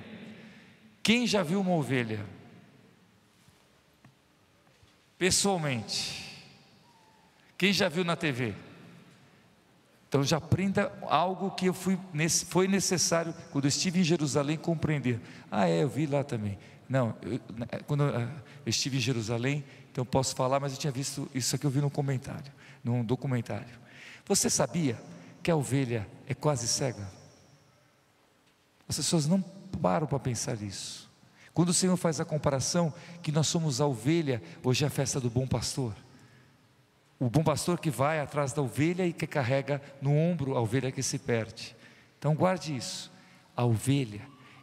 quem 1.02 1.26
já 1.26 1.42
viu 1.42 1.60
uma 1.60 1.72
ovelha? 1.72 2.24
Pessoalmente. 5.18 6.31
Quem 7.62 7.72
já 7.72 7.88
viu 7.88 8.04
na 8.04 8.16
TV? 8.16 8.56
Então 10.10 10.24
já 10.24 10.38
aprenda 10.38 10.92
algo 11.04 11.52
que 11.52 11.68
eu 11.68 11.76
fui, 11.76 11.96
foi 12.48 12.68
necessário 12.68 13.36
quando 13.52 13.66
eu 13.66 13.70
estive 13.70 14.00
em 14.00 14.04
Jerusalém 14.04 14.58
compreender. 14.58 15.22
Ah, 15.52 15.70
é, 15.70 15.84
eu 15.84 15.88
vi 15.88 16.08
lá 16.08 16.24
também. 16.24 16.58
Não, 16.90 17.16
eu- 17.22 17.40
na- 17.56 17.68
quando 17.86 18.06
ah, 18.06 18.28
eu 18.66 18.70
estive 18.72 18.98
em 18.98 19.00
Jerusalém, 19.00 19.64
então 19.92 20.04
posso 20.04 20.36
falar, 20.36 20.60
mas 20.60 20.72
eu 20.74 20.80
tinha 20.80 20.90
visto 20.90 21.30
isso 21.36 21.56
aqui 21.56 21.64
eu 21.64 21.70
vi 21.70 21.82
num 21.82 21.90
comentário, 21.92 22.52
num 22.84 23.06
documentário. 23.06 23.80
Você 24.26 24.50
sabia 24.50 25.00
que 25.44 25.52
a 25.52 25.56
ovelha 25.56 26.10
é 26.28 26.34
quase 26.34 26.68
cega? 26.68 27.08
As 28.90 28.96
pessoas 28.98 29.28
não 29.28 29.40
param 29.40 30.08
para 30.08 30.18
pensar 30.18 30.58
nisso. 30.58 31.08
Quando 31.54 31.70
o 31.70 31.74
Senhor 31.76 31.96
faz 31.96 32.20
a 32.20 32.26
comparação 32.26 32.92
que 33.22 33.32
nós 33.32 33.46
somos 33.46 33.80
a 33.80 33.86
ovelha, 33.86 34.42
hoje 34.64 34.84
é 34.84 34.88
a 34.88 34.90
festa 34.90 35.22
do 35.22 35.30
bom 35.30 35.46
pastor. 35.46 35.94
O 37.22 37.30
bom 37.30 37.44
pastor 37.44 37.80
que 37.80 37.92
vai 37.92 38.20
atrás 38.20 38.52
da 38.52 38.64
ovelha 38.64 39.06
e 39.06 39.14
que 39.14 39.28
carrega 39.28 39.80
no 40.02 40.12
ombro 40.12 40.58
a 40.58 40.60
ovelha 40.60 40.92
que 40.92 41.04
se 41.04 41.20
perde. 41.20 41.76
Então 42.18 42.34
guarde 42.34 42.76
isso. 42.76 43.12
A 43.56 43.64
ovelha, 43.64 44.22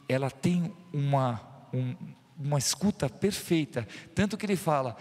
ela 0.08 0.28
tem 0.28 0.74
uma, 0.92 1.40
um- 1.72 1.94
uma 2.36 2.58
escuta 2.58 3.08
perfeita. 3.08 3.86
Tanto 4.12 4.36
que 4.36 4.44
ele 4.44 4.56
fala, 4.56 4.96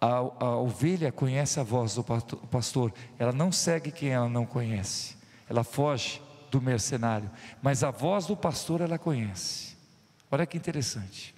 a, 0.00 0.06
a 0.16 0.56
ovelha 0.56 1.12
conhece 1.12 1.60
a 1.60 1.62
voz 1.62 1.94
do 1.94 2.02
pasto- 2.02 2.38
pastor, 2.50 2.90
ela 3.18 3.32
não 3.32 3.52
segue 3.52 3.90
quem 3.92 4.08
ela 4.08 4.28
não 4.30 4.46
conhece, 4.46 5.14
ela 5.46 5.62
foge 5.62 6.22
do 6.50 6.58
mercenário, 6.58 7.30
mas 7.60 7.84
a 7.84 7.90
voz 7.90 8.24
do 8.24 8.34
pastor 8.34 8.80
ela 8.80 8.98
conhece. 8.98 9.76
Olha 10.30 10.46
que 10.46 10.56
interessante. 10.56 11.34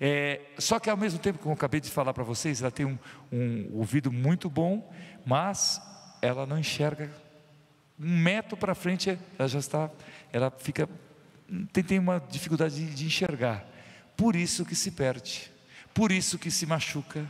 É, 0.00 0.40
só 0.58 0.78
que 0.78 0.90
ao 0.90 0.96
mesmo 0.96 1.18
tempo, 1.18 1.38
como 1.38 1.52
eu 1.52 1.56
acabei 1.56 1.80
de 1.80 1.90
falar 1.90 2.12
para 2.12 2.24
vocês, 2.24 2.60
ela 2.60 2.70
tem 2.70 2.84
um, 2.86 2.98
um 3.32 3.70
ouvido 3.74 4.12
muito 4.12 4.50
bom, 4.50 4.92
mas 5.24 5.80
ela 6.20 6.46
não 6.46 6.58
enxerga 6.58 7.10
um 7.98 8.18
metro 8.22 8.56
para 8.56 8.74
frente, 8.74 9.18
ela 9.38 9.48
já 9.48 9.58
está, 9.58 9.90
ela 10.32 10.50
fica, 10.58 10.88
tem, 11.72 11.82
tem 11.82 11.98
uma 11.98 12.20
dificuldade 12.30 12.74
de, 12.74 12.94
de 12.94 13.06
enxergar. 13.06 13.66
Por 14.16 14.36
isso 14.36 14.64
que 14.64 14.74
se 14.74 14.90
perde, 14.90 15.50
por 15.94 16.12
isso 16.12 16.38
que 16.38 16.50
se 16.50 16.66
machuca. 16.66 17.26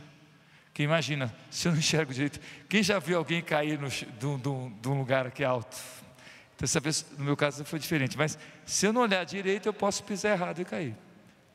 Que 0.73 0.83
imagina, 0.83 1.33
se 1.49 1.67
eu 1.67 1.71
não 1.71 1.79
enxergo 1.79 2.13
direito, 2.13 2.39
quem 2.69 2.83
já 2.83 2.99
viu 2.99 3.17
alguém 3.17 3.41
cair 3.41 3.79
de 3.79 4.25
um- 4.27 4.99
lugar 4.99 5.31
que 5.31 5.41
é 5.41 5.45
alto? 5.47 5.75
Então, 6.55 6.67
vez, 6.79 7.03
no 7.17 7.25
meu 7.25 7.35
caso 7.35 7.65
foi 7.65 7.79
diferente, 7.79 8.15
mas 8.15 8.37
se 8.63 8.85
eu 8.85 8.93
não 8.93 9.01
olhar 9.01 9.23
direito, 9.23 9.65
eu 9.67 9.73
posso 9.73 10.03
pisar 10.03 10.33
errado 10.33 10.61
e 10.61 10.65
cair. 10.65 10.95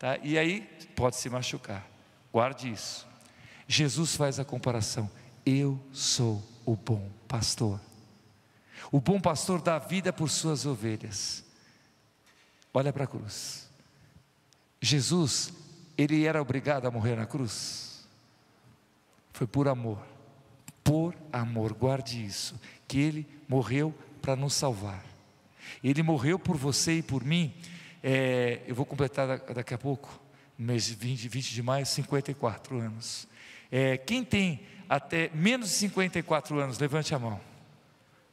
Tá? 0.03 0.19
E 0.21 0.37
aí 0.37 0.63
pode 0.97 1.15
se 1.15 1.31
machucar. 1.31 1.89
Guarde 2.33 2.69
isso. 2.69 3.07
Jesus 3.69 4.17
faz 4.17 4.41
a 4.41 4.45
comparação. 4.45 5.09
Eu 5.47 5.81
sou 5.93 6.43
o 6.67 6.75
bom 6.75 7.09
pastor. 7.29 7.81
O 8.91 9.01
bom 9.01 9.21
pastor 9.21 9.63
dá 9.63 9.79
vida 9.79 10.13
por 10.13 10.29
suas 10.29 10.67
ovelhas. 10.67 11.45
Olha 12.75 12.93
para 12.93 13.05
a 13.05 13.07
cruz. 13.07 13.71
Jesus, 14.81 15.53
ele 15.97 16.27
era 16.27 16.43
obrigado 16.43 16.87
a 16.87 16.91
morrer 16.91 17.15
na 17.15 17.25
cruz. 17.25 18.05
Foi 19.33 19.47
por 19.47 19.69
amor. 19.69 20.05
Por 20.83 21.15
amor, 21.33 21.75
guarde 21.75 22.27
isso, 22.27 22.61
que 22.89 22.99
ele 22.99 23.29
morreu 23.49 23.95
para 24.21 24.35
nos 24.35 24.55
salvar. 24.55 25.05
Ele 25.81 26.03
morreu 26.03 26.41
por 26.41 26.57
você 26.57 26.95
e 26.95 27.03
por 27.05 27.23
mim. 27.23 27.55
É, 28.03 28.61
eu 28.67 28.75
vou 28.75 28.85
completar 28.85 29.39
daqui 29.39 29.75
a 29.75 29.79
pouco, 29.79 30.21
no 30.59 30.67
mês 30.67 30.89
20, 30.89 31.29
20 31.29 31.55
de 31.55 31.63
maio, 31.63 31.87
54 31.87 32.79
anos. 32.79 33.29
É, 33.71 33.97
quem 33.97 34.25
tem 34.25 34.61
até 34.89 35.31
menos 35.33 35.69
de 35.71 35.75
54 35.77 36.59
anos, 36.59 36.79
levante 36.79 37.15
a 37.15 37.19
mão. 37.19 37.41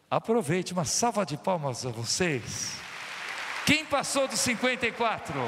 Aproveite, 0.10 0.74
uma 0.74 0.86
salva 0.86 1.26
de 1.26 1.38
palmas 1.38 1.86
a 1.86 1.90
vocês. 1.90 2.74
Quem 3.66 3.86
passou 3.86 4.28
dos 4.28 4.40
54? 4.40 5.40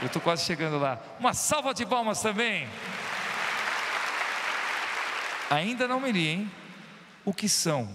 Eu 0.00 0.06
estou 0.06 0.22
quase 0.22 0.44
chegando 0.44 0.78
lá. 0.78 1.00
Uma 1.20 1.34
salva 1.34 1.74
de 1.74 1.84
palmas 1.84 2.22
também. 2.22 2.66
Ainda 5.50 5.86
não 5.86 6.00
me 6.00 6.10
li, 6.10 6.28
hein? 6.28 6.52
O 7.24 7.32
que 7.32 7.48
são 7.48 7.88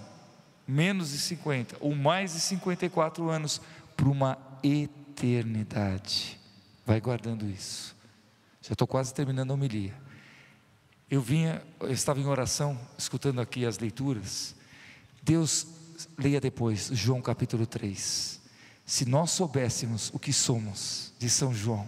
menos 0.67 1.11
de 1.11 1.17
50 1.17 1.77
ou 1.79 1.95
mais 1.95 2.33
de 2.33 2.39
54 2.39 3.29
anos 3.29 3.59
para 3.97 4.07
uma 4.07 4.37
eternidade? 4.63 5.00
Vai 6.85 6.99
guardando 6.99 7.45
isso. 7.45 7.95
Já 8.61 8.73
estou 8.73 8.87
quase 8.87 9.13
terminando 9.13 9.51
a 9.51 9.53
homilia. 9.53 9.93
Eu 11.09 11.21
vinha, 11.21 11.61
eu 11.79 11.91
estava 11.91 12.19
em 12.19 12.25
oração, 12.25 12.79
escutando 12.97 13.41
aqui 13.41 13.65
as 13.65 13.77
leituras. 13.79 14.55
Deus, 15.21 15.67
leia 16.17 16.39
depois, 16.39 16.89
João 16.93 17.21
capítulo 17.21 17.65
3. 17.65 18.39
Se 18.85 19.05
nós 19.05 19.31
soubéssemos 19.31 20.09
o 20.13 20.19
que 20.19 20.31
somos 20.31 21.13
de 21.19 21.29
São 21.29 21.53
João, 21.53 21.87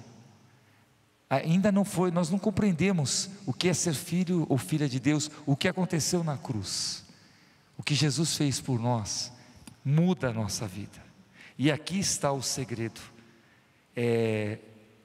ainda 1.29 1.71
não 1.71 1.85
foi, 1.85 2.11
nós 2.11 2.29
não 2.29 2.37
compreendemos 2.37 3.29
o 3.45 3.53
que 3.53 3.69
é 3.69 3.73
ser 3.73 3.93
filho 3.93 4.45
ou 4.49 4.57
filha 4.57 4.87
de 4.87 4.99
Deus, 4.99 5.31
o 5.45 5.55
que 5.55 5.67
aconteceu 5.67 6.23
na 6.23 6.37
cruz. 6.37 7.03
O 7.77 7.83
que 7.83 7.95
Jesus 7.95 8.35
fez 8.35 8.59
por 8.61 8.79
nós 8.79 9.31
muda 9.83 10.29
a 10.29 10.33
nossa 10.33 10.67
vida. 10.67 11.03
E 11.57 11.71
aqui 11.71 11.99
está 11.99 12.31
o 12.31 12.41
segredo. 12.41 13.01
É, 13.95 14.57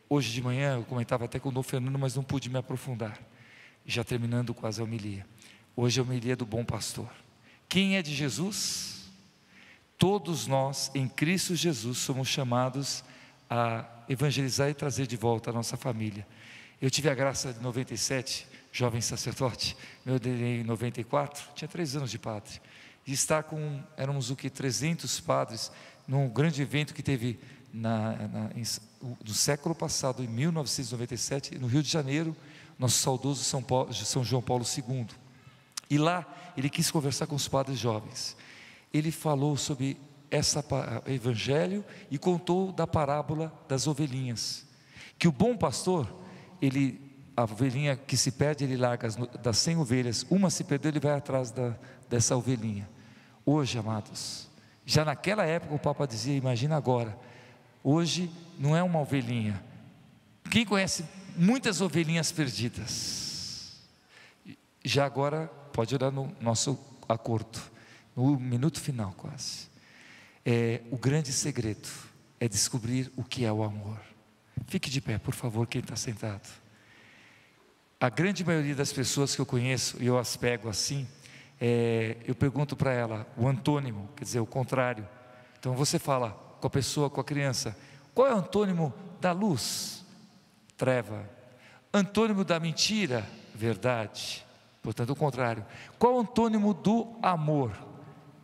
hoje 0.08 0.32
de 0.32 0.42
manhã 0.42 0.76
eu 0.76 0.84
comentava 0.84 1.24
até 1.24 1.38
com 1.38 1.48
o 1.48 1.52
Dom 1.52 1.62
Fernando, 1.62 1.98
mas 1.98 2.14
não 2.14 2.22
pude 2.22 2.48
me 2.48 2.58
aprofundar 2.58 3.18
já 3.88 4.04
terminando 4.04 4.52
quase 4.52 4.80
a 4.80 4.84
homilia. 4.84 5.26
Hoje 5.74 5.98
é 5.98 6.02
a 6.02 6.04
homilia 6.04 6.36
do 6.36 6.44
bom 6.44 6.62
pastor. 6.62 7.08
Quem 7.66 7.96
é 7.96 8.02
de 8.02 8.14
Jesus? 8.14 9.10
Todos 9.96 10.46
nós, 10.46 10.90
em 10.94 11.08
Cristo 11.08 11.56
Jesus, 11.56 11.96
somos 11.98 12.28
chamados 12.28 13.02
a 13.48 13.86
evangelizar 14.06 14.68
e 14.68 14.74
trazer 14.74 15.06
de 15.06 15.16
volta 15.16 15.48
a 15.48 15.52
nossa 15.52 15.76
família. 15.76 16.26
Eu 16.80 16.90
tive 16.90 17.08
a 17.08 17.14
graça 17.14 17.52
de 17.52 17.60
97, 17.60 18.46
jovem 18.70 19.00
sacerdote, 19.00 19.74
meu 20.04 20.14
ordenei 20.14 20.60
em 20.60 20.64
94, 20.64 21.48
tinha 21.54 21.66
três 21.66 21.96
anos 21.96 22.10
de 22.10 22.18
padre, 22.18 22.60
de 23.04 23.14
estar 23.14 23.42
com, 23.42 23.82
éramos 23.96 24.30
o 24.30 24.36
que, 24.36 24.50
300 24.50 25.18
padres, 25.20 25.72
num 26.06 26.28
grande 26.28 26.60
evento 26.60 26.94
que 26.94 27.02
teve 27.02 27.38
na, 27.72 28.12
na, 28.28 28.50
em, 28.54 28.64
no 29.24 29.34
século 29.34 29.74
passado, 29.74 30.22
em 30.22 30.28
1997, 30.28 31.58
no 31.58 31.66
Rio 31.66 31.82
de 31.82 31.88
Janeiro, 31.88 32.36
nosso 32.78 32.98
saudoso 32.98 33.42
São, 33.44 33.62
Paulo, 33.62 33.92
São 33.92 34.24
João 34.24 34.42
Paulo 34.42 34.64
II. 34.64 35.06
E 35.90 35.98
lá 35.98 36.26
ele 36.56 36.68
quis 36.68 36.90
conversar 36.90 37.26
com 37.26 37.34
os 37.34 37.48
padres 37.48 37.78
jovens. 37.78 38.36
Ele 38.92 39.10
falou 39.10 39.56
sobre 39.56 39.98
esse 40.30 40.58
evangelho 41.06 41.84
e 42.10 42.18
contou 42.18 42.72
da 42.72 42.86
parábola 42.86 43.52
das 43.68 43.86
ovelhinhas. 43.86 44.66
Que 45.18 45.26
o 45.26 45.32
bom 45.32 45.56
pastor, 45.56 46.06
ele 46.60 47.08
a 47.38 47.44
ovelhinha 47.44 47.96
que 47.96 48.16
se 48.16 48.32
perde, 48.32 48.64
ele 48.64 48.76
larga 48.76 49.08
das 49.40 49.58
100 49.58 49.76
ovelhas, 49.76 50.26
uma 50.28 50.50
se 50.50 50.64
perdeu, 50.64 50.90
ele 50.90 50.98
vai 50.98 51.12
atrás 51.12 51.52
da, 51.52 51.76
dessa 52.10 52.36
ovelhinha. 52.36 52.88
Hoje, 53.46 53.78
amados, 53.78 54.48
já 54.84 55.04
naquela 55.04 55.44
época 55.44 55.72
o 55.72 55.78
Papa 55.78 56.04
dizia, 56.04 56.36
imagina 56.36 56.76
agora, 56.76 57.16
hoje 57.82 58.30
não 58.58 58.76
é 58.76 58.82
uma 58.82 59.00
ovelhinha. 59.00 59.62
Quem 60.50 60.64
conhece 60.64 61.04
muitas 61.36 61.80
ovelhinhas 61.80 62.32
perdidas. 62.32 63.78
Já 64.84 65.04
agora, 65.04 65.46
pode 65.72 65.94
olhar 65.94 66.10
no 66.10 66.34
nosso 66.40 66.78
acordo, 67.08 67.60
no 68.16 68.38
minuto 68.38 68.80
final 68.80 69.12
quase. 69.16 69.68
É, 70.44 70.80
o 70.90 70.96
grande 70.96 71.32
segredo 71.32 71.88
é 72.40 72.48
descobrir 72.48 73.12
o 73.16 73.22
que 73.22 73.44
é 73.44 73.52
o 73.52 73.62
amor. 73.62 74.00
Fique 74.66 74.90
de 74.90 75.00
pé, 75.00 75.18
por 75.18 75.34
favor, 75.34 75.66
quem 75.66 75.80
está 75.80 75.94
sentado. 75.94 76.48
A 78.00 78.08
grande 78.08 78.44
maioria 78.44 78.74
das 78.74 78.92
pessoas 78.92 79.34
que 79.34 79.40
eu 79.40 79.46
conheço, 79.46 79.96
e 80.00 80.06
eu 80.06 80.18
as 80.18 80.36
pego 80.36 80.68
assim, 80.68 81.06
é, 81.60 82.16
eu 82.24 82.34
pergunto 82.34 82.76
para 82.76 82.92
ela 82.92 83.26
o 83.36 83.46
antônimo, 83.46 84.08
quer 84.16 84.24
dizer, 84.24 84.40
o 84.40 84.46
contrário. 84.46 85.06
Então 85.58 85.74
você 85.74 85.98
fala 85.98 86.47
com 86.60 86.66
a 86.66 86.70
pessoa, 86.70 87.08
com 87.08 87.20
a 87.20 87.24
criança, 87.24 87.76
qual 88.14 88.26
é 88.26 88.34
o 88.34 88.38
antônimo 88.38 88.92
da 89.20 89.32
luz? 89.32 89.98
treva. 90.78 91.28
Antônimo 91.92 92.44
da 92.44 92.58
mentira, 92.60 93.26
verdade. 93.54 94.46
Portanto, 94.80 95.10
o 95.10 95.16
contrário. 95.16 95.66
Qual 95.98 96.14
o 96.14 96.20
antônimo 96.20 96.72
do 96.72 97.08
amor? 97.20 97.72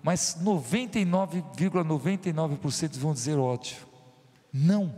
Mas 0.03 0.37
99,99% 0.43 2.35
,99 2.35 2.99
vão 2.99 3.15
dizer 3.15 3.39
ódio. 3.39 3.77
Não. 4.53 4.93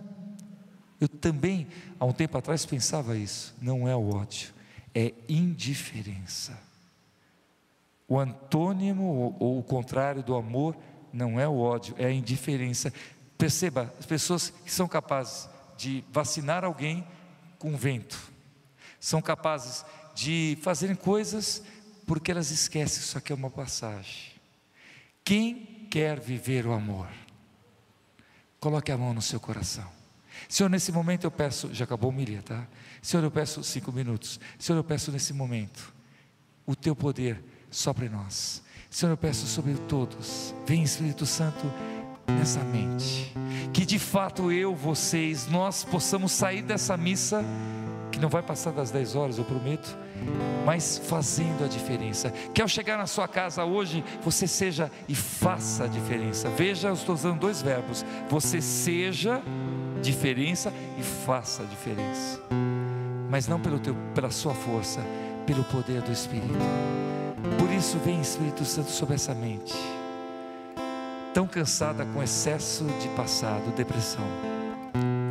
Eu 0.98 1.06
também, 1.08 1.68
há 2.00 2.06
um 2.06 2.12
tempo 2.12 2.38
atrás, 2.38 2.64
pensava 2.64 3.16
isso. 3.16 3.54
Não 3.60 3.86
é 3.86 3.94
o 3.94 4.14
ódio, 4.14 4.52
é 4.94 5.12
indiferença. 5.28 6.58
O 8.08 8.18
antônimo 8.18 9.36
ou 9.38 9.58
o 9.58 9.62
contrário 9.62 10.22
do 10.22 10.34
amor 10.34 10.74
não 11.12 11.38
é 11.38 11.46
o 11.48 11.58
ódio, 11.58 11.94
é 11.98 12.06
a 12.06 12.12
indiferença. 12.12 12.92
Perceba, 13.38 13.92
as 13.98 14.06
pessoas 14.06 14.50
que 14.64 14.72
são 14.72 14.88
capazes 14.88 15.48
de 15.76 16.04
vacinar 16.10 16.64
alguém 16.64 17.06
com 17.58 17.76
vento. 17.76 18.32
São 18.98 19.20
capazes 19.20 19.84
de 20.14 20.58
fazerem 20.62 20.96
coisas 20.96 21.62
porque 22.06 22.30
elas 22.30 22.50
esquecem 22.50 22.98
que 22.98 23.04
isso 23.04 23.18
aqui 23.18 23.32
é 23.32 23.34
uma 23.34 23.50
passagem. 23.50 24.32
Quem 25.24 25.86
quer 25.90 26.20
viver 26.20 26.66
o 26.66 26.72
amor? 26.72 27.08
Coloque 28.60 28.92
a 28.92 28.96
mão 28.96 29.12
no 29.12 29.20
seu 29.20 29.40
coração. 29.40 29.90
Senhor, 30.48 30.68
nesse 30.68 30.92
momento 30.92 31.24
eu 31.24 31.30
peço, 31.30 31.72
já 31.74 31.84
acabou 31.84 32.10
a 32.10 32.14
milha, 32.14 32.42
tá? 32.42 32.66
Senhor, 33.02 33.22
eu 33.22 33.30
peço 33.30 33.62
cinco 33.64 33.92
minutos. 33.92 34.38
Senhor, 34.58 34.78
eu 34.78 34.84
peço 34.84 35.10
nesse 35.10 35.32
momento, 35.32 35.92
o 36.64 36.76
teu 36.76 36.94
poder 36.94 37.42
sobre 37.70 38.08
nós. 38.08 38.62
Senhor, 38.96 39.12
eu 39.12 39.16
peço 39.18 39.46
sobre 39.46 39.74
todos. 39.74 40.54
Vem 40.64 40.82
Espírito 40.82 41.26
Santo 41.26 41.70
nessa 42.26 42.60
mente. 42.60 43.30
Que 43.70 43.84
de 43.84 43.98
fato 43.98 44.50
eu, 44.50 44.74
vocês, 44.74 45.46
nós 45.48 45.84
possamos 45.84 46.32
sair 46.32 46.62
dessa 46.62 46.96
missa, 46.96 47.44
que 48.10 48.18
não 48.18 48.30
vai 48.30 48.42
passar 48.42 48.70
das 48.70 48.90
10 48.90 49.14
horas, 49.14 49.36
eu 49.36 49.44
prometo, 49.44 49.94
mas 50.64 50.96
fazendo 50.96 51.62
a 51.62 51.68
diferença. 51.68 52.30
Que 52.54 52.62
ao 52.62 52.68
chegar 52.68 52.96
na 52.96 53.06
sua 53.06 53.28
casa 53.28 53.66
hoje, 53.66 54.02
você 54.24 54.46
seja 54.46 54.90
e 55.06 55.14
faça 55.14 55.84
a 55.84 55.88
diferença. 55.88 56.48
Veja, 56.48 56.88
eu 56.88 56.94
estou 56.94 57.14
usando 57.14 57.38
dois 57.38 57.60
verbos: 57.60 58.02
você 58.30 58.62
seja 58.62 59.42
diferença 60.00 60.72
e 60.98 61.02
faça 61.02 61.64
a 61.64 61.66
diferença. 61.66 62.40
Mas 63.28 63.46
não 63.46 63.60
pelo 63.60 63.78
teu, 63.78 63.94
pela 64.14 64.30
sua 64.30 64.54
força, 64.54 65.02
pelo 65.44 65.64
poder 65.64 66.00
do 66.00 66.10
Espírito. 66.10 66.56
Isso, 67.76 67.98
vem 67.98 68.20
Espírito 68.20 68.64
Santo 68.64 68.90
sobre 68.90 69.14
essa 69.14 69.34
mente 69.34 69.74
tão 71.36 71.46
cansada 71.46 72.06
com 72.06 72.22
excesso 72.22 72.82
de 72.98 73.10
passado, 73.10 73.70
depressão. 73.76 74.24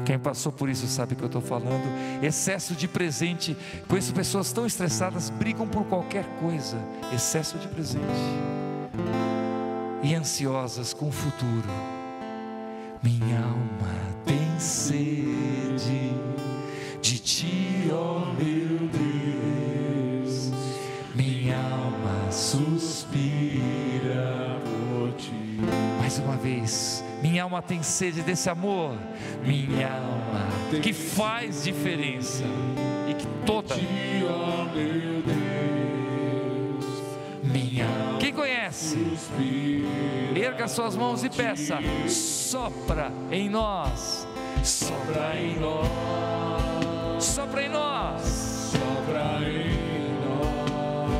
Quem 0.05 0.19
passou 0.19 0.51
por 0.51 0.69
isso 0.69 0.85
sabe 0.85 1.13
o 1.13 1.15
que 1.15 1.23
eu 1.23 1.25
estou 1.25 1.41
falando. 1.41 1.81
Excesso 2.21 2.75
de 2.75 2.87
presente. 2.87 3.57
Conheço 3.87 4.13
pessoas 4.13 4.53
tão 4.53 4.67
estressadas, 4.67 5.31
brigam 5.31 5.67
por 5.67 5.83
qualquer 5.85 6.23
coisa. 6.39 6.77
Excesso 7.11 7.57
de 7.57 7.67
presente. 7.67 8.05
E 10.03 10.13
ansiosas 10.13 10.93
com 10.93 11.07
o 11.07 11.11
futuro. 11.11 11.67
Minha 13.01 13.39
alma 13.39 13.95
tem 14.27 14.59
sede 14.59 16.13
de 17.01 17.17
ti, 17.17 17.89
ó 17.91 18.21
oh 18.21 18.33
meu 18.35 18.77
Deus. 18.89 18.94
Suspira 22.55 24.55
mais 25.99 26.19
uma 26.19 26.37
vez, 26.37 27.03
minha 27.21 27.43
alma 27.43 27.61
tem 27.61 27.81
sede 27.81 28.21
desse 28.21 28.49
amor, 28.49 28.97
minha 29.43 29.87
alma 29.87 30.81
que 30.81 30.93
faz 30.93 31.63
diferença 31.63 32.43
e 33.09 33.13
que 33.13 33.25
toda. 33.45 33.75
Minha. 37.43 37.87
Quem 38.19 38.33
conhece? 38.33 38.95
conhece. 38.95 39.85
Erga 40.35 40.67
suas 40.67 40.95
mãos 40.95 41.23
e 41.23 41.29
peça: 41.29 41.79
sopra 42.07 43.11
em 43.31 43.49
nós, 43.49 44.27
Sopra 44.63 45.39
em 45.39 45.59
nós, 45.59 47.23
sopra 47.23 47.63
em 47.63 47.69
nós. 47.69 48.44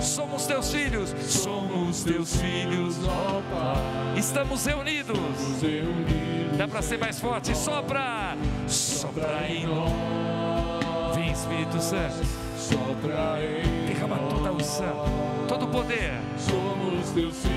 Nós. 0.06 0.16
Somos 0.16 0.46
teus 0.46 0.72
filhos, 0.72 1.10
Somos 1.28 2.04
teus 2.04 2.36
filhos, 2.36 2.96
ó 3.08 3.42
Pai. 3.52 4.18
estamos 4.20 4.66
reunidos. 4.66 5.18
Nos 5.18 5.62
reunidos, 5.62 6.58
Dá 6.58 6.68
para 6.68 6.82
ser 6.82 6.98
mais 6.98 7.20
forte? 7.20 7.56
Sopra, 7.58 8.38
sopra 8.68 9.46
em 9.50 9.66
nós, 9.66 11.16
vem 11.16 11.32
Espírito 11.32 11.82
Santo, 11.82 12.26
sopra 12.58 13.40
em 13.42 13.88
derrama 13.88 14.18
toda 14.30 14.50
a 14.50 14.54
unção, 14.54 15.06
todo 15.48 15.66
o 15.66 15.68
poder. 15.68 16.14
Somos 16.38 17.10
teus 17.10 17.36
filhos, 17.38 17.55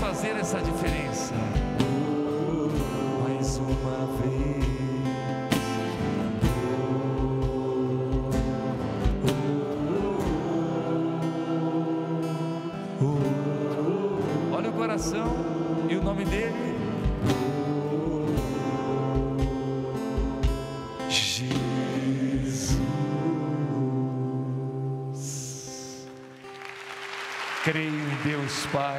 fazer 0.00 0.34
essa 0.36 0.58
diferença. 0.62 1.34
Mais 3.22 3.58
uma 3.58 4.06
vez. 4.16 4.64
Olha 14.50 14.70
o 14.70 14.72
coração 14.72 15.28
e 15.90 15.96
o 15.96 16.02
nome 16.02 16.24
dele. 16.24 16.70
Creio 27.62 27.90
em 27.90 28.16
Deus 28.24 28.66
Pai 28.72 28.98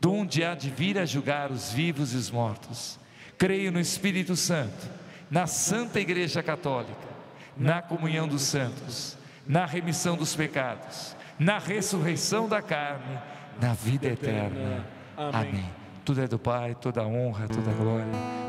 donde 0.00 0.44
há 0.44 0.54
de 0.54 0.70
vir 0.70 0.98
a 0.98 1.04
julgar 1.04 1.50
os 1.50 1.72
vivos 1.72 2.12
e 2.14 2.16
os 2.16 2.30
mortos. 2.30 2.98
Creio 3.36 3.70
no 3.70 3.80
Espírito 3.80 4.36
Santo, 4.36 4.88
na 5.30 5.46
Santa 5.46 6.00
Igreja 6.00 6.42
Católica, 6.42 7.08
na 7.56 7.82
comunhão 7.82 8.26
dos 8.26 8.42
santos, 8.42 9.16
na 9.46 9.66
remissão 9.66 10.16
dos 10.16 10.34
pecados, 10.34 11.16
na 11.38 11.58
ressurreição 11.58 12.48
da 12.48 12.62
carne, 12.62 13.18
na 13.60 13.74
vida 13.74 14.06
eterna. 14.06 14.84
Amém. 15.16 15.64
Tudo 16.04 16.22
é 16.22 16.28
do 16.28 16.38
Pai, 16.38 16.74
toda 16.80 17.06
honra, 17.06 17.46
toda 17.48 17.70
glória. 17.72 18.06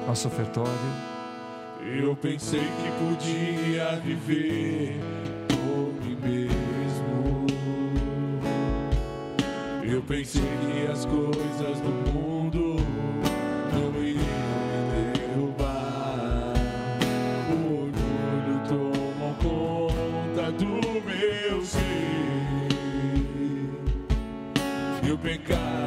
Nosso 0.07 0.27
ofertório. 0.27 0.69
Eu 1.81 2.15
pensei 2.15 2.59
que 2.61 2.91
podia 3.03 3.99
viver 3.99 4.99
por 5.47 5.93
mim 6.01 6.15
mesmo. 6.15 6.58
Eu 9.99 10.03
pensei 10.03 10.41
que 10.41 10.89
as 10.89 11.03
coisas 11.03 11.81
do 11.81 11.89
mundo 12.13 12.77
não 13.73 14.01
iriam 14.01 14.23
me 14.93 15.11
derrubar. 15.11 16.53
O 17.51 17.53
orgulho 17.83 18.57
tomou 18.69 19.33
conta 19.43 20.53
do 20.53 20.71
meu 21.05 21.65
ser. 21.65 22.69
E 25.05 25.11
o 25.11 25.17
pecado 25.17 25.78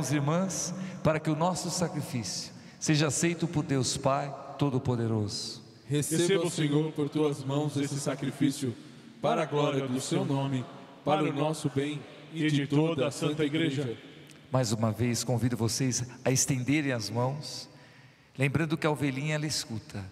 irmãos 0.00 0.12
e 0.12 0.14
irmãs, 0.14 0.74
para 1.02 1.20
que 1.20 1.30
o 1.30 1.36
nosso 1.36 1.70
sacrifício 1.70 2.52
seja 2.78 3.08
aceito 3.08 3.46
por 3.46 3.62
Deus 3.62 3.96
Pai 3.96 4.34
Todo-Poderoso. 4.58 5.62
Receba, 5.86 6.48
Senhor, 6.48 6.92
por 6.92 7.08
tuas 7.08 7.44
mãos 7.44 7.76
esse 7.76 7.98
sacrifício, 8.00 8.74
para 9.20 9.42
a 9.42 9.44
glória 9.44 9.86
do 9.86 10.00
seu 10.00 10.24
nome, 10.24 10.64
para 11.04 11.22
o 11.24 11.32
nosso 11.32 11.70
bem 11.74 12.00
e 12.32 12.48
de 12.48 12.66
toda 12.66 13.08
a 13.08 13.10
Santa 13.10 13.44
Igreja. 13.44 13.98
Mais 14.50 14.72
uma 14.72 14.90
vez 14.90 15.22
convido 15.22 15.56
vocês 15.56 16.04
a 16.24 16.30
estenderem 16.30 16.92
as 16.92 17.10
mãos, 17.10 17.68
lembrando 18.38 18.76
que 18.76 18.86
a 18.86 18.90
ovelhinha 18.90 19.34
ela 19.34 19.46
escuta. 19.46 20.04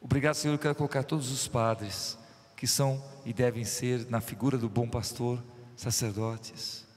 Obrigado, 0.00 0.34
Senhor, 0.34 0.54
eu 0.54 0.58
quero 0.58 0.74
colocar 0.74 1.02
todos 1.04 1.30
os 1.30 1.48
padres 1.48 2.18
que 2.56 2.66
são 2.66 3.02
e 3.24 3.32
devem 3.32 3.64
ser 3.64 4.06
na 4.10 4.20
figura 4.20 4.58
do 4.58 4.68
bom 4.68 4.88
pastor, 4.88 5.42
sacerdotes, 5.76 6.87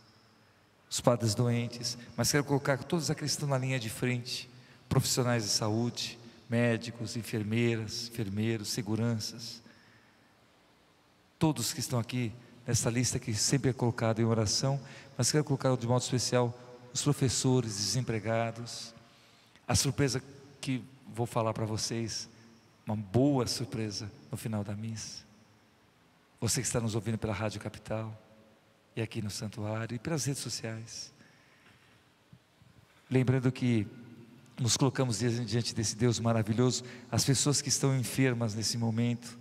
os 0.91 0.99
padres 0.99 1.33
doentes, 1.33 1.97
mas 2.17 2.29
quero 2.29 2.43
colocar 2.43 2.83
todos 2.83 3.09
aqueles 3.09 3.31
que 3.31 3.35
estão 3.37 3.47
na 3.47 3.57
linha 3.57 3.79
de 3.79 3.89
frente, 3.89 4.49
profissionais 4.89 5.43
de 5.43 5.49
saúde, 5.49 6.19
médicos, 6.49 7.15
enfermeiras, 7.15 8.09
enfermeiros, 8.09 8.67
seguranças, 8.67 9.61
todos 11.39 11.71
que 11.71 11.79
estão 11.79 11.97
aqui 11.97 12.33
nessa 12.67 12.89
lista 12.89 13.17
que 13.17 13.33
sempre 13.33 13.69
é 13.69 13.73
colocada 13.73 14.21
em 14.21 14.25
oração, 14.25 14.77
mas 15.17 15.31
quero 15.31 15.45
colocar 15.45 15.73
de 15.77 15.87
modo 15.87 16.01
especial 16.01 16.53
os 16.93 17.01
professores, 17.01 17.77
desempregados, 17.77 18.93
a 19.65 19.75
surpresa 19.75 20.21
que 20.59 20.83
vou 21.07 21.25
falar 21.25 21.53
para 21.53 21.65
vocês, 21.65 22.27
uma 22.85 22.97
boa 22.97 23.47
surpresa 23.47 24.11
no 24.29 24.35
final 24.35 24.61
da 24.61 24.75
missa. 24.75 25.23
Você 26.41 26.59
que 26.59 26.67
está 26.67 26.81
nos 26.81 26.95
ouvindo 26.95 27.17
pela 27.17 27.33
Rádio 27.33 27.61
Capital 27.61 28.13
e 28.95 29.01
aqui 29.01 29.21
no 29.21 29.29
Santuário 29.29 29.95
e 29.95 29.99
pelas 29.99 30.25
redes 30.25 30.41
sociais. 30.41 31.13
Lembrando 33.09 33.51
que 33.51 33.87
nos 34.59 34.77
colocamos 34.77 35.19
diante 35.19 35.73
desse 35.73 35.95
Deus 35.95 36.19
maravilhoso, 36.19 36.83
as 37.11 37.25
pessoas 37.25 37.61
que 37.61 37.69
estão 37.69 37.97
enfermas 37.97 38.53
nesse 38.53 38.77
momento, 38.77 39.39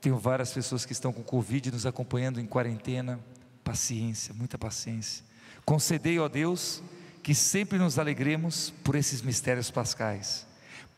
tenho 0.00 0.16
várias 0.16 0.52
pessoas 0.52 0.86
que 0.86 0.92
estão 0.92 1.12
com 1.12 1.22
Covid 1.22 1.72
nos 1.72 1.84
acompanhando 1.84 2.40
em 2.40 2.46
quarentena. 2.46 3.18
Paciência, 3.64 4.32
muita 4.32 4.56
paciência. 4.56 5.24
Concedei, 5.64 6.18
ó 6.18 6.28
Deus, 6.28 6.82
que 7.22 7.34
sempre 7.34 7.78
nos 7.78 7.98
alegremos 7.98 8.72
por 8.82 8.94
esses 8.94 9.20
mistérios 9.20 9.70
pascais, 9.70 10.46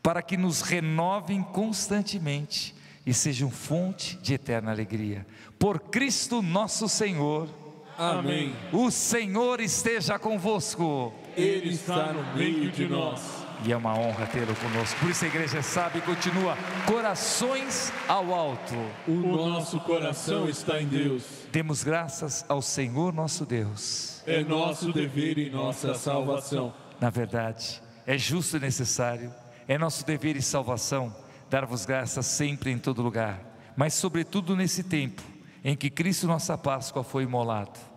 para 0.01 0.21
que 0.21 0.37
nos 0.37 0.61
renovem 0.61 1.43
constantemente 1.43 2.75
e 3.05 3.13
sejam 3.13 3.49
fonte 3.49 4.17
de 4.17 4.35
eterna 4.35 4.71
alegria. 4.71 5.25
Por 5.57 5.79
Cristo 5.79 6.41
nosso 6.41 6.87
Senhor. 6.87 7.60
Amém. 8.01 8.51
O 8.73 8.89
Senhor 8.89 9.61
esteja 9.61 10.17
convosco. 10.17 11.13
Ele 11.37 11.69
está 11.69 12.11
no 12.11 12.35
meio 12.35 12.71
de 12.71 12.87
nós. 12.87 13.45
E 13.63 13.71
é 13.71 13.77
uma 13.77 13.93
honra 13.93 14.25
tê-lo 14.25 14.55
conosco. 14.55 14.99
Por 14.99 15.11
isso 15.11 15.23
a 15.23 15.27
igreja 15.27 15.61
sabe 15.61 15.99
e 15.99 16.01
continua 16.01 16.57
corações 16.87 17.93
ao 18.07 18.33
alto. 18.33 18.73
O 19.07 19.13
nosso 19.13 19.79
coração 19.81 20.49
está 20.49 20.81
em 20.81 20.87
Deus. 20.87 21.23
Demos 21.51 21.83
graças 21.83 22.43
ao 22.49 22.59
Senhor 22.59 23.13
nosso 23.13 23.45
Deus. 23.45 24.23
É 24.25 24.43
nosso 24.43 24.91
dever 24.91 25.37
e 25.37 25.51
nossa 25.51 25.93
salvação. 25.93 26.73
Na 26.99 27.11
verdade, 27.11 27.83
é 28.07 28.17
justo 28.17 28.57
e 28.57 28.59
necessário, 28.59 29.31
é 29.67 29.77
nosso 29.77 30.03
dever 30.03 30.35
e 30.35 30.41
salvação 30.41 31.15
dar-vos 31.51 31.85
graças 31.85 32.25
sempre 32.25 32.71
em 32.71 32.79
todo 32.79 33.03
lugar, 33.03 33.39
mas 33.75 33.93
sobretudo 33.93 34.55
nesse 34.55 34.83
tempo 34.83 35.21
em 35.63 35.75
que 35.75 35.89
Cristo 35.89 36.25
nossa 36.25 36.57
Páscoa 36.57 37.03
foi 37.03 37.23
imolado. 37.23 37.90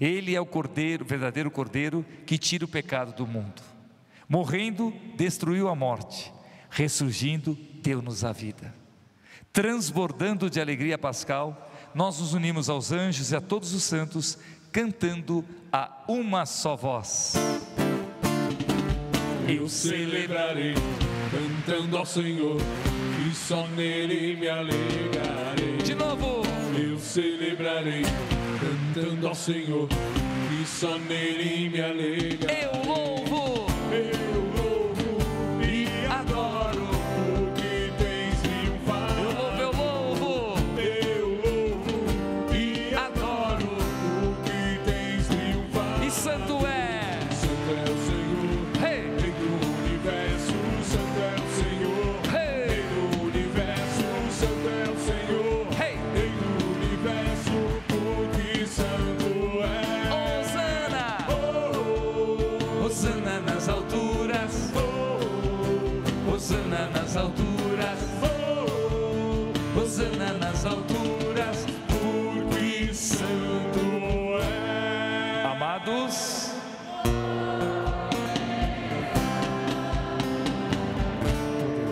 Ele 0.00 0.34
é 0.34 0.40
o 0.40 0.46
Cordeiro, 0.46 1.04
o 1.04 1.08
verdadeiro 1.08 1.50
Cordeiro 1.50 2.04
que 2.26 2.38
tira 2.38 2.64
o 2.64 2.68
pecado 2.68 3.14
do 3.14 3.26
mundo. 3.26 3.62
Morrendo, 4.28 4.92
destruiu 5.16 5.68
a 5.68 5.74
morte, 5.74 6.32
ressurgindo, 6.68 7.56
deu-nos 7.82 8.24
a 8.24 8.32
vida. 8.32 8.74
Transbordando 9.52 10.50
de 10.50 10.60
alegria 10.60 10.98
pascal, 10.98 11.72
nós 11.94 12.20
nos 12.20 12.34
unimos 12.34 12.68
aos 12.68 12.92
anjos 12.92 13.30
e 13.30 13.36
a 13.36 13.40
todos 13.40 13.72
os 13.72 13.82
santos, 13.82 14.38
cantando 14.70 15.44
a 15.72 16.04
uma 16.06 16.44
só 16.44 16.76
voz. 16.76 17.34
Eu 19.48 19.68
celebrarei, 19.68 20.74
cantando 21.30 21.96
ao 21.96 22.04
Senhor, 22.04 22.60
e 23.26 23.34
só 23.34 23.66
nele 23.68 24.36
me 24.36 24.48
alegrarei. 24.48 25.76
De 25.78 25.94
novo, 25.94 26.42
Eu 26.78 26.98
celebrarei, 26.98 28.02
cantando 28.66 29.28
ao 29.28 29.34
Senhor, 29.34 29.88
e 30.50 30.66
só 30.66 30.98
nele 30.98 31.68
me 31.68 31.80
alegrarei. 31.80 32.64
eu 32.64 32.84
louvo. 32.84 33.66
Eu 33.92 34.40
louvo 34.40 34.55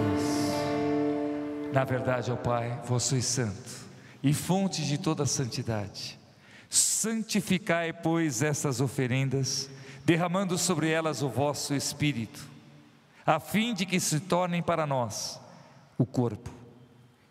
Amados, 0.04 0.52
na 1.72 1.84
verdade, 1.84 2.30
ó 2.32 2.36
Pai, 2.36 2.80
vós 2.84 3.02
sois 3.02 3.24
santo 3.24 3.70
e 4.22 4.32
fonte 4.32 4.84
de 4.84 4.98
toda 4.98 5.26
santidade. 5.26 6.18
Santificai, 6.70 7.92
pois, 7.92 8.42
essas 8.42 8.80
oferendas, 8.80 9.68
derramando 10.04 10.56
sobre 10.58 10.90
elas 10.90 11.22
o 11.22 11.28
vosso 11.28 11.74
Espírito, 11.74 12.48
a 13.24 13.38
fim 13.38 13.74
de 13.74 13.86
que 13.86 14.00
se 14.00 14.20
tornem 14.20 14.62
para 14.62 14.86
nós 14.86 15.40
o 15.96 16.04
corpo 16.04 16.50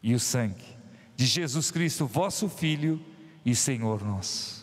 e 0.01 0.13
o 0.13 0.19
sangue 0.19 0.73
de 1.15 1.25
Jesus 1.25 1.71
Cristo, 1.71 2.05
vosso 2.05 2.49
Filho 2.49 2.99
e 3.45 3.55
Senhor 3.55 4.03
nosso. 4.03 4.62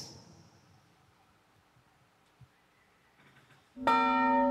Do 3.85 4.50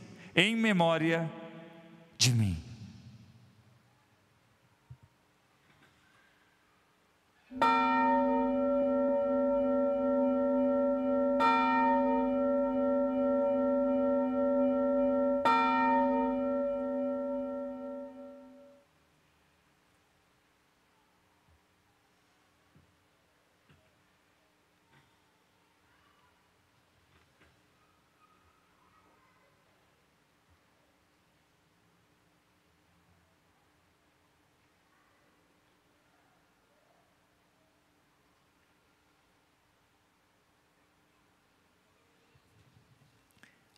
em 0.35 0.55
memória 0.55 1.29
de 2.17 2.31
mim. 2.31 2.57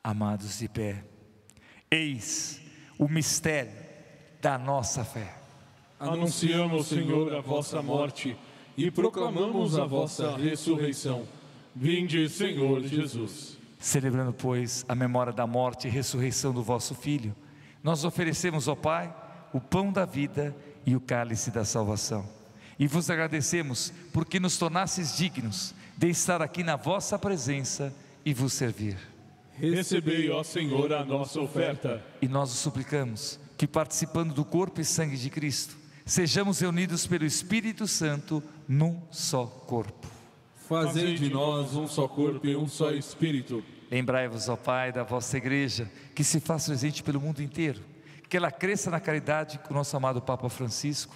Amados 0.03 0.59
de 0.59 0.67
pé, 0.67 1.01
eis 1.89 2.59
o 2.99 3.07
mistério 3.07 3.71
da 4.41 4.57
nossa 4.57 5.05
fé. 5.05 5.33
Anunciamos, 5.97 6.87
Senhor, 6.87 7.33
a 7.33 7.39
vossa 7.39 7.81
morte 7.81 8.35
e 8.75 8.91
proclamamos 8.91 9.79
a 9.79 9.85
vossa 9.85 10.35
ressurreição. 10.35 11.25
Vinde, 11.73 12.27
Senhor 12.27 12.81
Jesus. 12.83 13.57
Celebrando, 13.79 14.33
pois, 14.33 14.83
a 14.89 14.93
memória 14.93 15.31
da 15.31 15.47
morte 15.47 15.87
e 15.87 15.91
ressurreição 15.91 16.53
do 16.53 16.61
vosso 16.61 16.93
Filho, 16.93 17.33
nós 17.81 18.03
oferecemos 18.03 18.67
ao 18.67 18.75
Pai 18.75 19.13
o 19.53 19.61
pão 19.61 19.89
da 19.89 20.03
vida 20.03 20.53
e 20.85 20.97
o 20.97 20.99
cálice 20.99 21.49
da 21.49 21.63
salvação. 21.63 22.27
E 22.77 22.87
vos 22.87 23.09
agradecemos 23.09 23.93
porque 24.11 24.37
nos 24.37 24.57
tornastes 24.57 25.15
dignos 25.15 25.73
de 25.95 26.09
estar 26.09 26.41
aqui 26.41 26.61
na 26.61 26.75
vossa 26.75 27.17
presença 27.17 27.95
e 28.25 28.33
vos 28.33 28.51
servir. 28.51 29.12
Recebei, 29.55 30.29
ó 30.31 30.43
Senhor, 30.43 30.91
a 30.93 31.05
nossa 31.05 31.39
oferta. 31.39 32.03
E 32.21 32.27
nós 32.27 32.51
o 32.51 32.55
suplicamos 32.55 33.39
que, 33.57 33.67
participando 33.67 34.33
do 34.33 34.43
corpo 34.43 34.81
e 34.81 34.85
sangue 34.85 35.15
de 35.15 35.29
Cristo, 35.29 35.77
sejamos 36.05 36.59
reunidos 36.59 37.05
pelo 37.05 37.25
Espírito 37.25 37.87
Santo 37.87 38.43
num 38.67 39.01
só 39.11 39.45
corpo. 39.45 40.07
Fazei 40.67 41.13
de 41.15 41.29
nós 41.29 41.75
um 41.75 41.87
só 41.87 42.07
corpo 42.07 42.47
e 42.47 42.55
um 42.55 42.67
só 42.67 42.91
espírito. 42.91 43.63
Lembrai-vos, 43.91 44.49
ó 44.49 44.55
Pai, 44.55 44.91
da 44.91 45.03
vossa 45.03 45.37
igreja, 45.37 45.89
que 46.15 46.23
se 46.23 46.39
faz 46.39 46.65
presente 46.65 47.03
pelo 47.03 47.21
mundo 47.21 47.43
inteiro, 47.43 47.79
que 48.27 48.35
ela 48.35 48.49
cresça 48.49 48.89
na 48.89 48.99
caridade 48.99 49.59
com 49.59 49.73
o 49.73 49.77
nosso 49.77 49.95
amado 49.95 50.21
Papa 50.21 50.49
Francisco, 50.49 51.15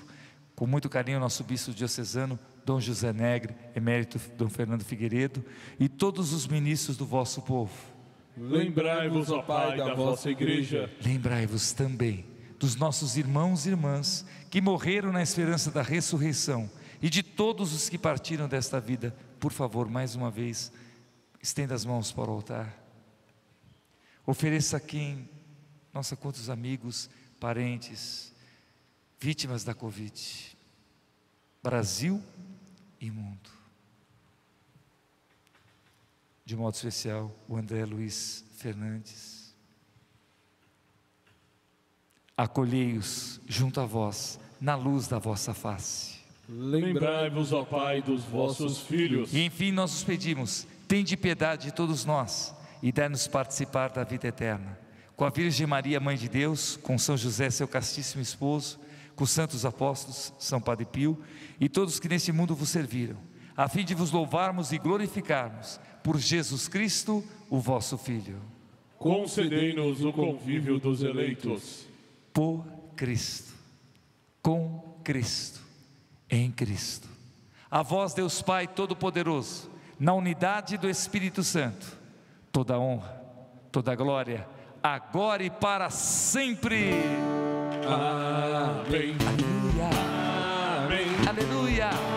com 0.55 0.67
muito 0.67 0.89
carinho, 0.89 1.19
nosso 1.19 1.43
bispo 1.43 1.71
diocesano, 1.71 2.37
Dom 2.63 2.79
José 2.79 3.11
Negre, 3.11 3.55
emérito 3.75 4.19
Dom 4.37 4.49
Fernando 4.49 4.83
Figueiredo, 4.83 5.43
e 5.79 5.89
todos 5.89 6.33
os 6.33 6.45
ministros 6.45 6.97
do 6.97 7.05
vosso 7.05 7.41
povo 7.41 7.96
Lembrai-vos, 8.37 9.31
ó 9.31 9.41
Pai, 9.41 9.77
da 9.77 9.95
vossa 9.95 10.29
igreja. 10.29 10.93
Lembrai-vos 11.03 11.71
também 11.71 12.23
dos 12.59 12.75
nossos 12.75 13.17
irmãos 13.17 13.65
e 13.65 13.69
irmãs 13.69 14.25
que 14.49 14.61
morreram 14.61 15.11
na 15.11 15.23
esperança 15.23 15.71
da 15.71 15.81
ressurreição 15.81 16.69
e 17.01 17.09
de 17.09 17.23
todos 17.23 17.73
os 17.73 17.89
que 17.89 17.97
partiram 17.97 18.47
desta 18.47 18.79
vida. 18.79 19.15
Por 19.39 19.51
favor, 19.51 19.89
mais 19.89 20.15
uma 20.15 20.29
vez, 20.29 20.71
estenda 21.41 21.73
as 21.73 21.83
mãos 21.83 22.11
para 22.11 22.29
o 22.29 22.33
altar. 22.33 22.77
Ofereça 24.25 24.77
a 24.77 24.79
quem, 24.79 25.27
nossa, 25.93 26.15
quantos 26.15 26.49
amigos, 26.49 27.09
parentes, 27.39 28.33
vítimas 29.19 29.63
da 29.63 29.73
Covid, 29.73 30.57
Brasil 31.63 32.21
e 32.99 33.09
mundo. 33.09 33.56
De 36.47 36.55
modo 36.55 36.75
especial 36.75 37.29
o 37.45 37.57
André 37.57 37.83
Luiz 37.83 38.45
Fernandes. 38.55 39.53
Acolhei-os 42.37 43.41
junto 43.45 43.81
a 43.81 43.85
vós, 43.85 44.39
na 44.61 44.73
luz 44.73 45.09
da 45.09 45.19
vossa 45.19 45.53
face. 45.53 46.15
Lembrai-vos, 46.47 47.51
ó 47.51 47.65
Pai, 47.65 48.01
dos 48.01 48.23
vossos 48.23 48.79
filhos. 48.79 49.33
E 49.33 49.43
enfim 49.43 49.73
nós 49.73 49.93
os 49.93 50.05
pedimos, 50.05 50.65
tende 50.87 51.17
piedade 51.17 51.65
de 51.65 51.73
todos 51.73 52.05
nós 52.05 52.55
e 52.81 52.93
dai-nos 52.93 53.27
participar 53.27 53.89
da 53.89 54.05
vida 54.05 54.29
eterna. 54.29 54.79
Com 55.17 55.25
a 55.25 55.29
Virgem 55.29 55.67
Maria, 55.67 55.99
Mãe 55.99 56.15
de 56.15 56.29
Deus, 56.29 56.77
com 56.77 56.97
São 56.97 57.17
José, 57.17 57.49
seu 57.49 57.67
castíssimo 57.67 58.21
esposo, 58.21 58.79
com 59.17 59.25
os 59.25 59.31
santos 59.31 59.65
apóstolos, 59.65 60.31
São 60.39 60.61
Padre 60.61 60.85
Pio 60.85 61.21
e 61.59 61.67
todos 61.67 61.99
que 61.99 62.07
neste 62.07 62.31
mundo 62.31 62.55
vos 62.55 62.69
serviram, 62.69 63.17
a 63.57 63.67
fim 63.67 63.83
de 63.83 63.95
vos 63.95 64.11
louvarmos 64.11 64.71
e 64.71 64.77
glorificarmos 64.77 65.79
por 66.03 66.19
Jesus 66.19 66.67
Cristo, 66.67 67.23
o 67.49 67.59
vosso 67.59 67.97
Filho. 67.97 68.39
Concedei-nos 68.99 70.05
o 70.05 70.13
convívio 70.13 70.79
dos 70.79 71.01
eleitos. 71.01 71.87
Por 72.31 72.63
Cristo, 72.95 73.53
com 74.43 74.99
Cristo, 75.03 75.59
em 76.29 76.51
Cristo. 76.51 77.09
A 77.69 77.81
vós, 77.81 78.13
Deus 78.13 78.41
Pai 78.43 78.67
Todo-Poderoso, 78.67 79.69
na 79.99 80.13
unidade 80.13 80.77
do 80.77 80.87
Espírito 80.87 81.43
Santo, 81.43 81.97
toda 82.51 82.79
honra, 82.79 83.21
toda 83.71 83.95
glória, 83.95 84.47
agora 84.83 85.43
e 85.43 85.49
para 85.49 85.89
sempre. 85.89 86.91
Amém. 87.87 89.15
Aleluia. 89.27 89.89
Amém. 90.85 91.27
Aleluia. 91.27 92.16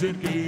Amém. 0.00 0.12
Vamos 0.12 0.47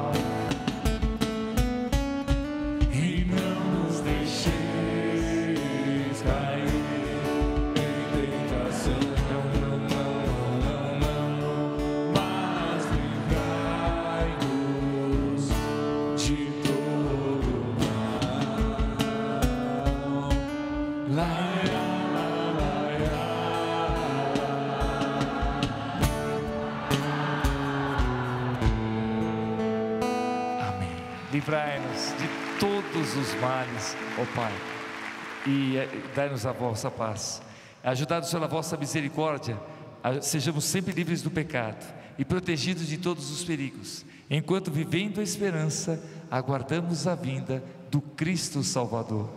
todos 33.11 33.27
os 33.27 33.41
males, 33.41 33.95
ó 34.17 34.25
Pai, 34.35 34.53
e 35.45 35.77
eh, 35.77 35.89
dai-nos 36.15 36.45
a 36.45 36.51
vossa 36.51 36.89
paz. 36.89 37.41
Ajudados 37.83 38.31
pela 38.31 38.47
vossa 38.47 38.77
misericórdia, 38.77 39.59
sejamos 40.21 40.65
sempre 40.65 40.93
livres 40.93 41.21
do 41.21 41.29
pecado 41.29 41.85
e 42.17 42.23
protegidos 42.23 42.87
de 42.87 42.97
todos 42.97 43.31
os 43.31 43.43
perigos, 43.43 44.05
enquanto 44.29 44.71
vivendo 44.71 45.19
a 45.19 45.23
esperança, 45.23 46.01
aguardamos 46.29 47.07
a 47.07 47.15
vinda 47.15 47.63
do 47.89 48.01
Cristo 48.01 48.63
Salvador. 48.63 49.29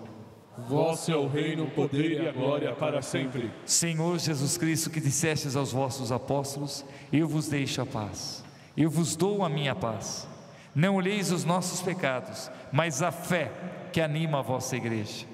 Vosso 0.69 1.11
é 1.11 1.17
o 1.17 1.27
reino, 1.27 1.65
o 1.65 1.71
poder 1.71 2.23
e 2.23 2.29
a 2.29 2.33
glória 2.33 2.73
para 2.75 3.03
sempre. 3.03 3.51
Senhor 3.65 4.19
Jesus 4.19 4.57
Cristo, 4.57 4.89
que 4.89 5.01
dissestes 5.01 5.57
aos 5.57 5.73
vossos 5.73 6.13
apóstolos: 6.13 6.85
Eu 7.13 7.27
vos 7.27 7.49
deixo 7.49 7.83
a 7.83 7.87
paz, 7.87 8.45
eu 8.77 8.89
vos 8.89 9.17
dou 9.17 9.45
a 9.45 9.49
minha 9.49 9.75
paz. 9.75 10.29
Não 10.75 10.97
olheis 10.97 11.31
os 11.31 11.45
nossos 11.45 11.81
pecados, 11.81 12.51
mas 12.73 13.03
a 13.03 13.13
fé 13.13 13.53
que 13.93 14.01
anima 14.01 14.41
a 14.41 14.43
vossa 14.43 14.77
igreja. 14.77 15.27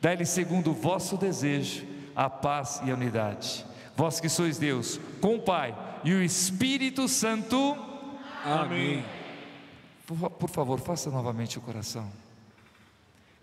Dai-lhe 0.00 0.26
segundo 0.26 0.70
o 0.70 0.74
vosso 0.74 1.16
desejo 1.16 1.86
a 2.16 2.28
paz 2.28 2.80
e 2.84 2.90
a 2.90 2.94
unidade. 2.94 3.64
Vós 3.96 4.20
que 4.20 4.28
sois 4.28 4.58
Deus, 4.58 5.00
com 5.20 5.36
o 5.36 5.42
Pai 5.42 5.76
e 6.04 6.12
o 6.12 6.22
Espírito 6.22 7.06
Santo. 7.08 7.76
Amém. 8.44 9.04
Por, 10.06 10.30
por 10.30 10.50
favor, 10.50 10.80
faça 10.80 11.10
novamente 11.10 11.58
o 11.58 11.60
coração. 11.60 12.10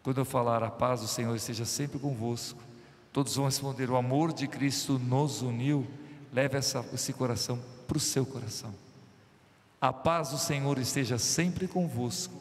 Quando 0.04 0.20
eu 0.20 0.26
falar 0.26 0.64
a 0.64 0.72
paz 0.72 1.02
do 1.02 1.08
Senhor 1.08 1.36
esteja 1.36 1.66
sempre 1.66 2.00
convosco, 2.00 2.60
todos 3.14 3.36
vão 3.36 3.46
responder: 3.46 3.90
o 3.90 3.96
amor 3.96 4.34
de 4.34 4.48
Cristo 4.48 5.00
nos 5.00 5.42
uniu. 5.42 5.88
Leve 6.34 6.58
essa, 6.58 6.86
esse 6.94 7.14
coração 7.14 7.60
para 7.88 7.98
o 7.98 8.02
seu 8.02 8.26
coração. 8.26 8.74
A 9.80 9.94
paz 9.94 10.32
do 10.32 10.40
Senhor 10.40 10.80
esteja 10.80 11.20
sempre 11.20 11.68
convosco. 11.68 12.34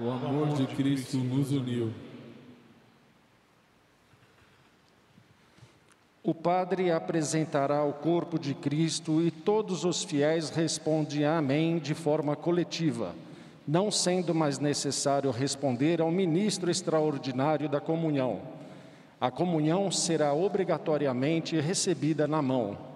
O 0.00 0.10
amor 0.10 0.54
de 0.54 0.66
Cristo 0.74 1.18
nos 1.18 1.52
uniu. 1.52 1.92
O 6.24 6.32
padre 6.32 6.90
apresentará 6.90 7.84
o 7.84 7.92
corpo 7.92 8.38
de 8.38 8.54
Cristo 8.54 9.20
e 9.20 9.30
todos 9.30 9.84
os 9.84 10.02
fiéis 10.02 10.48
respondem 10.48 11.26
Amém 11.26 11.78
de 11.78 11.94
forma 11.94 12.34
coletiva, 12.34 13.14
não 13.68 13.90
sendo 13.90 14.34
mais 14.34 14.58
necessário 14.58 15.30
responder 15.30 16.00
ao 16.00 16.10
ministro 16.10 16.70
extraordinário 16.70 17.68
da 17.68 17.80
comunhão. 17.80 18.40
A 19.20 19.30
comunhão 19.30 19.90
será 19.90 20.32
obrigatoriamente 20.32 21.60
recebida 21.60 22.26
na 22.26 22.40
mão. 22.40 22.91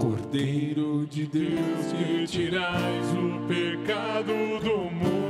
Cordeiro 0.00 1.06
de 1.06 1.26
Deus 1.26 1.92
que 1.92 2.26
tirais 2.26 3.06
o 3.12 3.46
pecado 3.46 4.32
do 4.60 4.90
mundo. 4.90 5.29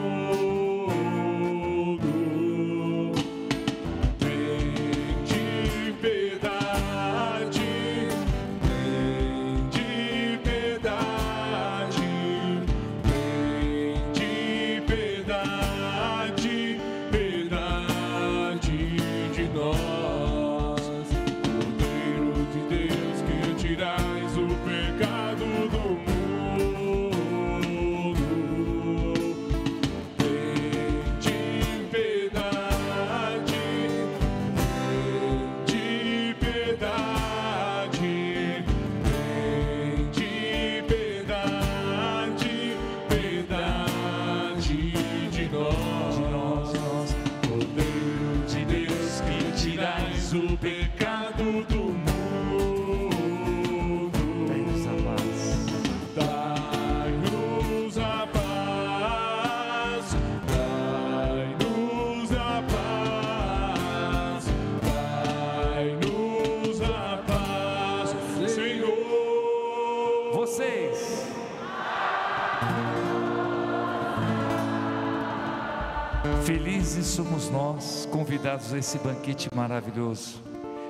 Nós, 77.51 78.09
convidados 78.11 78.73
a 78.73 78.79
esse 78.79 78.99
banquete 78.99 79.49
maravilhoso. 79.55 80.43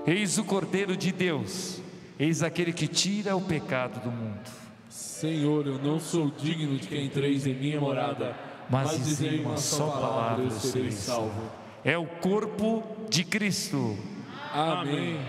Eis 0.07 0.39
o 0.39 0.45
Cordeiro 0.45 0.97
de 0.97 1.13
Deus, 1.13 1.81
eis 2.19 2.43
aquele 2.43 2.73
que 2.73 2.87
tira 2.87 3.37
o 3.37 3.41
pecado 3.41 4.01
do 4.03 4.11
mundo. 4.11 4.51
Senhor, 4.89 5.67
eu 5.67 5.79
não 5.79 5.99
sou 6.01 6.31
digno 6.31 6.79
de 6.79 6.87
que 6.87 7.01
entreis 7.01 7.47
em 7.47 7.55
minha 7.55 7.81
morada, 7.81 8.35
Mas 8.69 9.05
dizei 9.05 9.41
uma 9.41 9.57
só 9.57 9.89
palavra, 9.89 10.45
eu 10.45 10.51
serei 10.51 10.93
salvo. 10.93 11.51
É 11.85 11.99
o 11.99 12.07
corpo 12.07 12.83
de 13.09 13.25
Cristo. 13.25 13.97
Amém. 14.53 15.21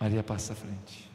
Maria 0.00 0.22
passa 0.22 0.52
à 0.52 0.56
frente. 0.56 1.10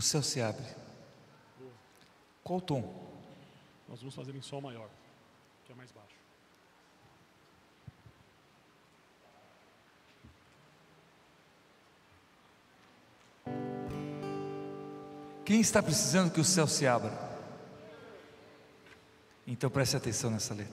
O 0.00 0.02
céu 0.02 0.22
se 0.22 0.40
abre. 0.40 0.64
Qual 2.42 2.58
o 2.58 2.62
tom? 2.62 2.80
Nós 3.86 3.98
vamos 3.98 4.14
fazer 4.14 4.34
em 4.34 4.40
Sol 4.40 4.62
maior, 4.62 4.88
que 5.66 5.72
é 5.72 5.74
mais 5.74 5.90
baixo. 5.92 6.16
Quem 15.44 15.60
está 15.60 15.82
precisando 15.82 16.32
que 16.32 16.40
o 16.40 16.44
céu 16.44 16.66
se 16.66 16.86
abra? 16.86 17.12
Então 19.46 19.68
preste 19.68 19.98
atenção 19.98 20.30
nessa 20.30 20.54
letra. 20.54 20.72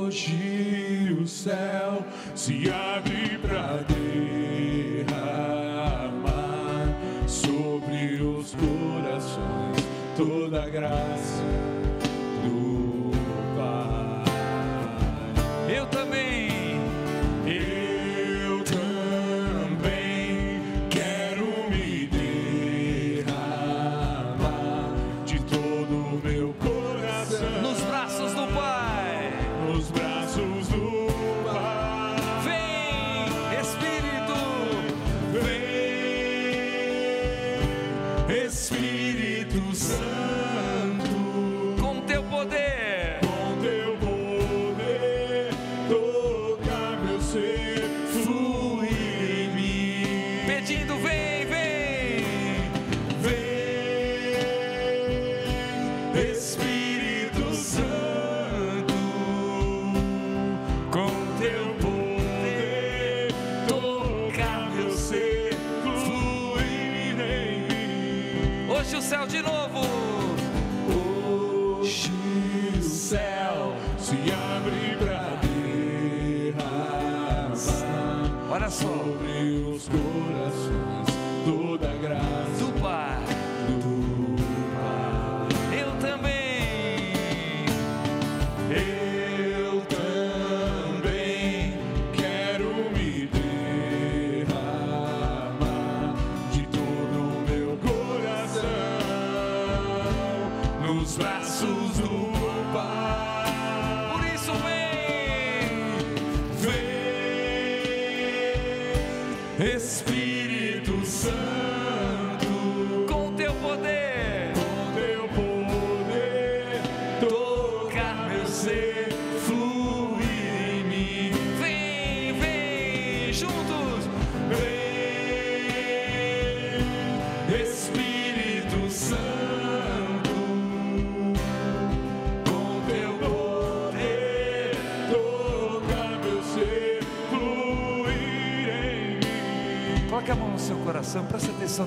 Hoje 0.00 1.12
o 1.20 1.28
céu 1.28 2.02
se 2.34 2.70
abre 2.70 3.36
para 3.36 3.82
derramar 3.82 4.03
toda 10.16 10.68
graça 10.70 11.73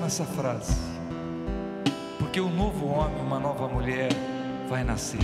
nessa 0.08 0.24
frase. 0.24 0.74
Porque 2.18 2.40
um 2.40 2.48
novo 2.50 2.86
homem, 2.86 3.20
uma 3.20 3.38
nova 3.38 3.68
mulher 3.68 4.08
vai 4.66 4.82
nascer. 4.82 5.20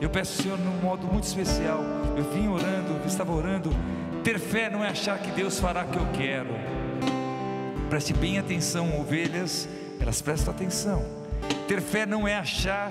Eu 0.00 0.08
peço 0.08 0.42
Senhor 0.42 0.58
num 0.58 0.80
modo 0.80 1.06
muito 1.06 1.24
especial. 1.24 1.80
Eu 2.16 2.24
vim 2.32 2.48
orando, 2.48 2.98
estava 3.06 3.30
orando. 3.30 3.68
Ter 4.24 4.38
fé 4.38 4.70
não 4.70 4.82
é 4.82 4.88
achar 4.88 5.18
que 5.18 5.30
Deus 5.32 5.60
fará 5.60 5.84
o 5.84 5.88
que 5.88 5.98
eu 5.98 6.06
quero. 6.14 6.48
Preste 7.90 8.14
bem 8.14 8.38
atenção, 8.38 8.98
ovelhas, 8.98 9.68
elas 10.00 10.22
prestam 10.22 10.54
atenção. 10.54 11.04
Ter 11.68 11.82
fé 11.82 12.06
não 12.06 12.26
é 12.26 12.36
achar 12.36 12.90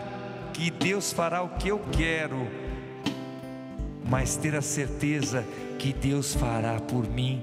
que 0.54 0.70
Deus 0.70 1.12
fará 1.12 1.42
o 1.42 1.50
que 1.50 1.70
eu 1.70 1.82
quero, 1.92 2.48
mas 4.08 4.36
ter 4.36 4.56
a 4.56 4.62
certeza 4.62 5.44
que 5.80 5.92
Deus 5.92 6.36
fará 6.36 6.80
por 6.80 7.10
mim 7.10 7.42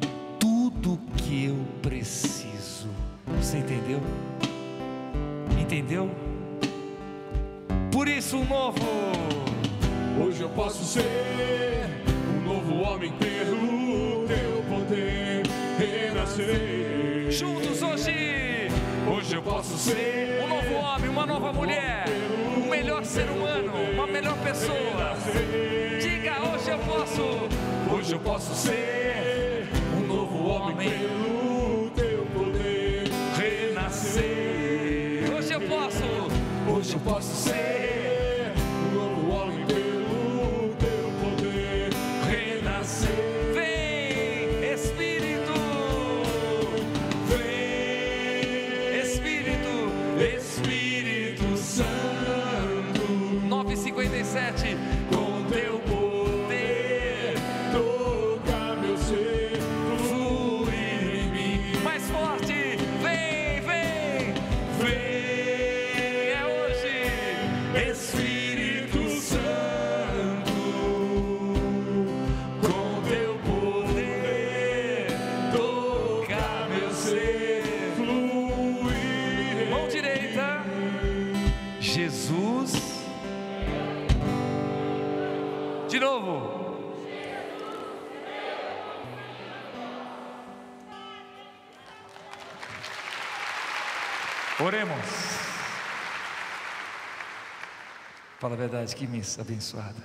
Fala 98.53 98.65
a 98.65 98.69
verdade, 98.69 98.95
que 98.95 99.07
missa 99.07 99.41
abençoada. 99.41 99.97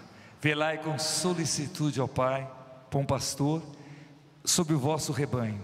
Velai 0.42 0.78
com 0.78 0.98
solicitude 0.98 2.00
ao 2.00 2.08
Pai, 2.08 2.50
bom 2.90 3.04
pastor, 3.04 3.62
sobre 4.46 4.74
o 4.74 4.80
vosso 4.80 5.12
rebanho. 5.12 5.62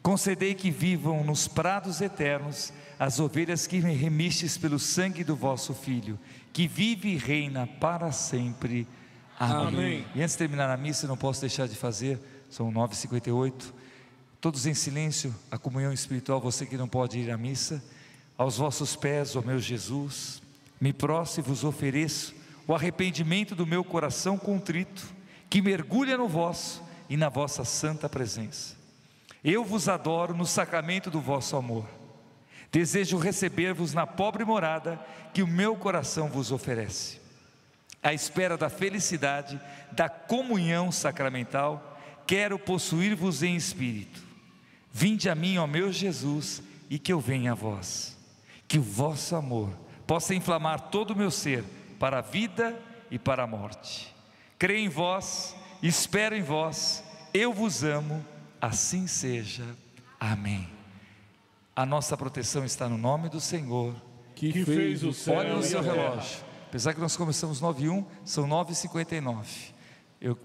Concedei 0.00 0.54
que 0.54 0.70
vivam 0.70 1.24
nos 1.24 1.48
prados 1.48 2.00
eternos 2.00 2.72
as 3.00 3.18
ovelhas 3.18 3.66
que 3.66 3.80
me 3.80 3.94
remistes 3.94 4.56
pelo 4.56 4.78
sangue 4.78 5.24
do 5.24 5.34
vosso 5.34 5.74
Filho, 5.74 6.16
que 6.52 6.68
vive 6.68 7.08
e 7.08 7.16
reina 7.16 7.66
para 7.66 8.12
sempre. 8.12 8.86
Amém. 9.36 9.66
Amém. 9.66 10.06
E 10.14 10.22
antes 10.22 10.34
de 10.34 10.38
terminar 10.38 10.70
a 10.70 10.76
missa, 10.76 11.08
não 11.08 11.16
posso 11.16 11.40
deixar 11.40 11.66
de 11.66 11.74
fazer, 11.74 12.20
são 12.48 12.72
9h58, 12.72 13.72
todos 14.40 14.66
em 14.66 14.74
silêncio, 14.74 15.34
a 15.50 15.58
comunhão 15.58 15.92
espiritual, 15.92 16.40
você 16.40 16.64
que 16.64 16.76
não 16.76 16.86
pode 16.86 17.18
ir 17.18 17.28
à 17.28 17.36
missa, 17.36 17.82
aos 18.38 18.56
vossos 18.56 18.94
pés, 18.94 19.34
ó 19.34 19.42
meu 19.42 19.58
Jesus, 19.58 20.40
me 20.80 20.92
prostro 20.92 21.42
e 21.42 21.44
vos 21.44 21.62
ofereço 21.62 22.34
o 22.66 22.74
arrependimento 22.74 23.54
do 23.54 23.66
meu 23.66 23.84
coração 23.84 24.38
contrito, 24.38 25.04
que 25.48 25.60
mergulha 25.60 26.16
no 26.16 26.28
vosso 26.28 26.82
e 27.08 27.16
na 27.16 27.28
vossa 27.28 27.64
santa 27.64 28.08
presença. 28.08 28.76
Eu 29.42 29.64
vos 29.64 29.88
adoro 29.88 30.34
no 30.34 30.46
sacramento 30.46 31.10
do 31.10 31.20
vosso 31.20 31.56
amor. 31.56 31.84
Desejo 32.70 33.18
receber-vos 33.18 33.92
na 33.92 34.06
pobre 34.06 34.44
morada 34.44 35.00
que 35.34 35.42
o 35.42 35.46
meu 35.46 35.74
coração 35.76 36.28
vos 36.28 36.52
oferece. 36.52 37.20
À 38.02 38.14
espera 38.14 38.56
da 38.56 38.70
felicidade, 38.70 39.60
da 39.92 40.08
comunhão 40.08 40.92
sacramental, 40.92 42.00
quero 42.26 42.58
possuir-vos 42.58 43.42
em 43.42 43.56
espírito. 43.56 44.22
Vinde 44.92 45.28
a 45.28 45.34
mim, 45.34 45.58
ó 45.58 45.66
meu 45.66 45.92
Jesus, 45.92 46.62
e 46.88 46.98
que 46.98 47.12
eu 47.12 47.18
venha 47.18 47.52
a 47.52 47.56
vós. 47.56 48.16
Que 48.68 48.78
o 48.78 48.82
vosso 48.82 49.34
amor 49.34 49.70
possa 50.10 50.34
inflamar 50.34 50.88
todo 50.90 51.12
o 51.12 51.16
meu 51.16 51.30
ser 51.30 51.62
para 51.96 52.18
a 52.18 52.20
vida 52.20 52.76
e 53.12 53.16
para 53.16 53.44
a 53.44 53.46
morte. 53.46 54.12
Creio 54.58 54.84
em 54.84 54.88
vós, 54.88 55.54
espero 55.80 56.34
em 56.34 56.42
vós, 56.42 57.04
eu 57.32 57.52
vos 57.52 57.84
amo, 57.84 58.26
assim 58.60 59.06
seja. 59.06 59.64
Amém. 60.18 60.68
A 61.76 61.86
nossa 61.86 62.16
proteção 62.16 62.64
está 62.64 62.88
no 62.88 62.98
nome 62.98 63.28
do 63.28 63.40
Senhor. 63.40 63.94
Que 64.34 64.64
fez 64.64 65.04
o 65.04 65.12
céu 65.12 65.36
Olha 65.36 65.54
no 65.54 65.60
e 65.60 65.62
seu 65.62 65.80
relógio. 65.80 66.40
Apesar 66.66 66.92
que 66.92 67.00
nós 67.00 67.16
começamos 67.16 67.60
9 67.60 67.84
e 67.84 67.88
1, 67.88 68.04
são 68.24 68.48
9 68.48 68.72
e 68.72 68.74
59. 68.74 69.48
Eu, 70.20 70.36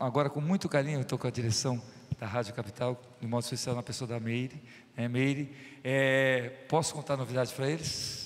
agora, 0.00 0.28
com 0.28 0.40
muito 0.40 0.68
carinho, 0.68 0.96
eu 0.96 1.02
estou 1.02 1.16
com 1.16 1.28
a 1.28 1.30
direção 1.30 1.80
da 2.18 2.26
Rádio 2.26 2.52
Capital, 2.54 3.00
de 3.20 3.26
modo 3.28 3.44
especial 3.44 3.76
na 3.76 3.84
pessoa 3.84 4.08
da 4.08 4.18
Meire. 4.18 4.60
É, 4.96 5.06
Meire, 5.06 5.54
é, 5.84 6.48
posso 6.68 6.92
contar 6.92 7.14
a 7.14 7.18
novidade 7.18 7.54
para 7.54 7.70
eles? 7.70 8.21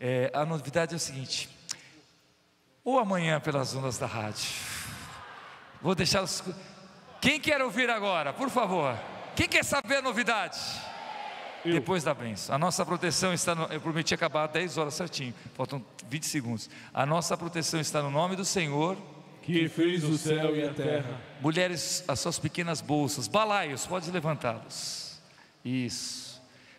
É, 0.00 0.30
a 0.34 0.44
novidade 0.44 0.92
é 0.94 0.96
o 0.96 1.00
seguinte: 1.00 1.48
ou 2.84 2.98
amanhã 2.98 3.40
pelas 3.40 3.74
ondas 3.74 3.98
da 3.98 4.06
rádio, 4.06 4.48
vou 5.80 5.94
deixar 5.94 6.22
os. 6.22 6.42
Quem 7.20 7.40
quer 7.40 7.62
ouvir 7.62 7.88
agora, 7.88 8.32
por 8.32 8.50
favor? 8.50 8.94
Quem 9.34 9.48
quer 9.48 9.64
saber 9.64 9.96
a 9.96 10.02
novidade? 10.02 10.58
Depois 11.64 12.04
da 12.04 12.12
bênção. 12.12 12.54
A 12.54 12.58
nossa 12.58 12.84
proteção 12.84 13.32
está 13.32 13.54
no, 13.54 13.64
Eu 13.72 13.80
prometi 13.80 14.12
acabar 14.12 14.44
às 14.44 14.50
10 14.50 14.78
horas 14.78 14.94
certinho. 14.94 15.34
Faltam 15.54 15.82
20 16.08 16.26
segundos. 16.26 16.70
A 16.92 17.06
nossa 17.06 17.36
proteção 17.36 17.80
está 17.80 18.02
no 18.02 18.10
nome 18.10 18.36
do 18.36 18.44
Senhor. 18.44 18.96
Que 19.42 19.68
fez 19.68 20.04
o 20.04 20.16
céu 20.18 20.54
e 20.54 20.62
a 20.62 20.72
terra. 20.72 21.20
Mulheres, 21.40 22.04
as 22.06 22.20
suas 22.20 22.38
pequenas 22.38 22.80
bolsas, 22.80 23.28
balaios, 23.28 23.86
pode 23.86 24.10
levantá-los. 24.10 25.20
Isso. 25.64 26.23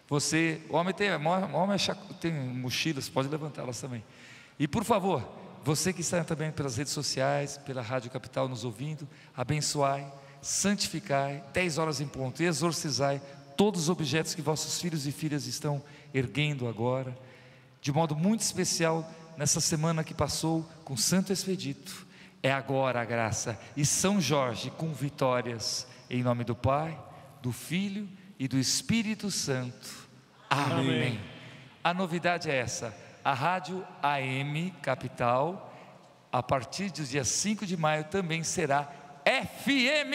Você, 0.08 0.62
homem 0.70 0.94
tem, 0.94 1.10
homem 1.12 1.76
é 1.76 2.14
tem 2.20 2.32
mochilas, 2.32 3.10
pode 3.10 3.28
levantá-las 3.28 3.82
também. 3.82 4.04
E 4.60 4.68
por 4.68 4.84
favor, 4.84 5.28
você 5.64 5.92
que 5.92 6.02
está 6.02 6.24
também 6.24 6.52
pelas 6.52 6.78
redes 6.78 6.94
sociais, 6.94 7.58
pela 7.58 7.82
Rádio 7.82 8.12
Capital 8.12 8.48
nos 8.48 8.64
ouvindo, 8.64 9.08
abençoai, 9.36 10.06
santificai, 10.42 11.44
10 11.54 11.80
horas 11.80 12.00
em 12.00 12.08
ponto, 12.08 12.44
exorcizai 12.44 13.20
todos 13.58 13.84
os 13.84 13.90
objetos 13.90 14.36
que 14.36 14.42
vossos 14.42 14.80
filhos 14.80 15.08
e 15.08 15.12
filhas 15.12 15.48
estão 15.48 15.82
erguendo 16.14 16.68
agora, 16.68 17.18
de 17.82 17.92
modo 17.92 18.16
muito 18.16 18.42
especial 18.42 19.10
nessa 19.38 19.60
semana 19.60 20.04
que 20.04 20.14
passou 20.14 20.64
com 20.84 20.96
Santo 20.96 21.34
Expedito. 21.34 22.06
É 22.44 22.52
agora 22.52 23.02
a 23.02 23.06
graça 23.06 23.60
e 23.76 23.84
São 23.84 24.22
Jorge 24.22 24.70
com 24.70 24.94
vitórias 24.94 25.88
em 26.10 26.22
nome 26.22 26.44
do 26.44 26.56
Pai, 26.56 26.96
do 27.42 27.52
Filho 27.52 28.08
e 28.08 28.25
do 28.40 28.58
Espírito 28.58 29.32
Santo. 29.32 30.06
Amém. 30.50 31.20
A 31.84 31.94
novidade 31.94 32.50
é 32.50 32.56
essa: 32.56 32.96
a 33.24 33.34
rádio 33.34 33.86
AM 34.02 34.72
Capital, 34.82 35.74
a 36.32 36.44
partir 36.44 36.92
do 36.92 37.04
dia 37.04 37.24
5 37.24 37.66
de 37.66 37.78
maio, 37.78 38.04
também 38.06 38.44
será 38.44 38.90
FM. 39.26 40.14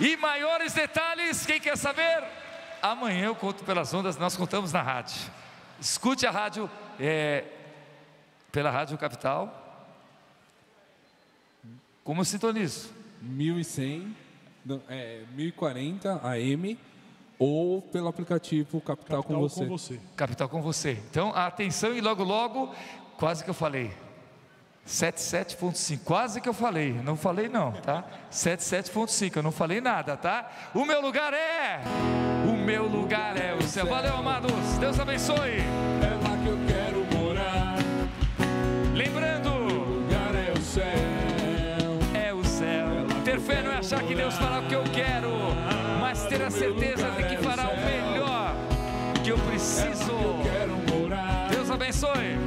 E 0.00 0.16
maiores 0.16 0.72
detalhes, 0.72 1.46
quem 1.46 1.60
quer 1.60 1.76
saber? 1.76 2.24
Amanhã 2.82 3.26
eu 3.26 3.34
conto 3.34 3.64
pelas 3.64 3.94
ondas, 3.94 4.16
nós 4.16 4.36
contamos 4.36 4.72
na 4.72 4.82
rádio. 4.82 5.20
Escute 5.80 6.26
a 6.26 6.30
rádio 6.30 6.70
é, 6.98 7.44
pela 8.50 8.70
Rádio 8.70 8.98
Capital. 8.98 9.60
Como 12.02 12.20
eu 12.20 12.24
sintonizo? 12.24 12.92
1100, 13.22 14.00
não, 14.00 14.23
é, 14.88 15.22
1040 15.34 16.20
AM 16.22 16.78
ou 17.38 17.82
pelo 17.82 18.08
aplicativo 18.08 18.80
Capital, 18.80 19.22
com, 19.22 19.34
Capital 19.34 19.48
você. 19.48 19.60
com 19.60 19.68
você. 19.68 20.00
Capital 20.16 20.48
com 20.48 20.62
você. 20.62 20.92
Então, 21.10 21.30
atenção 21.34 21.92
e 21.92 22.00
logo, 22.00 22.22
logo, 22.22 22.74
quase 23.18 23.44
que 23.44 23.50
eu 23.50 23.54
falei. 23.54 23.90
77.5, 24.86 26.00
quase 26.04 26.40
que 26.40 26.48
eu 26.48 26.52
falei, 26.52 26.92
não 26.92 27.16
falei 27.16 27.48
não, 27.48 27.72
tá? 27.72 28.04
77.5, 28.30 29.36
eu 29.36 29.42
não 29.42 29.50
falei 29.50 29.80
nada, 29.80 30.14
tá? 30.14 30.70
O 30.74 30.84
meu 30.84 31.00
lugar 31.00 31.32
é, 31.32 31.80
o 32.46 32.52
meu 32.52 32.86
lugar 32.86 33.34
é 33.40 33.54
o 33.54 33.62
céu. 33.62 33.86
Valeu, 33.86 34.14
amados, 34.14 34.52
Deus 34.78 35.00
abençoe. 35.00 35.62
Fé 43.44 43.62
não 43.62 43.72
é 43.72 43.76
achar 43.76 44.02
que 44.02 44.14
Deus 44.14 44.34
fará 44.34 44.60
o 44.60 44.62
que 44.66 44.74
eu 44.74 44.82
quero, 44.84 45.30
mas 46.00 46.24
ter 46.26 46.42
a 46.42 46.50
certeza 46.50 47.10
de 47.10 47.24
que 47.24 47.36
fará 47.42 47.68
o 47.68 47.76
melhor 47.76 48.54
que 49.22 49.30
eu 49.30 49.38
preciso. 49.38 50.14
Deus 51.50 51.70
abençoe. 51.70 52.38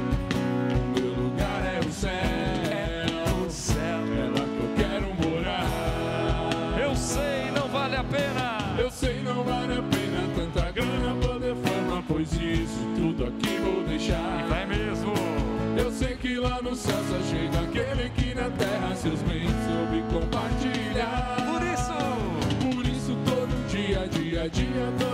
Meu 0.94 1.14
lugar 1.14 1.62
é 1.64 1.78
o 1.78 1.92
céu. 1.92 2.10
É 2.10 3.06
o 3.46 3.50
céu. 3.50 3.78
É 3.78 4.28
lá 4.28 4.44
que 4.44 4.60
eu 4.60 4.70
quero 4.76 5.14
morar. 5.14 6.80
Eu 6.80 6.96
sei, 6.96 7.50
não 7.52 7.68
vale 7.68 7.96
a 7.96 8.04
pena. 8.04 8.76
Eu 8.78 8.90
sei 8.90 9.22
não 9.22 9.44
vale 9.44 9.74
a 9.74 9.82
pena 9.82 10.28
tanta 10.34 10.70
grana, 10.72 11.14
poder, 11.20 11.54
fama, 11.56 12.02
pois 12.08 12.32
isso 12.32 12.78
tudo 12.96 13.24
aqui 13.26 13.58
vou 13.58 13.84
deixar. 13.84 14.46
Vai 14.48 14.66
mesmo. 14.66 15.12
Eu 15.76 15.92
sei 15.92 16.16
que 16.16 16.34
lá 16.36 16.60
no 16.60 16.74
céu 16.74 16.98
só 17.08 17.20
chega 17.30 17.60
aquele 17.60 18.10
que 18.10 18.34
na 18.34 18.50
terra 18.50 18.94
seus 18.96 19.22
bens 19.22 19.47
dia, 24.50 25.07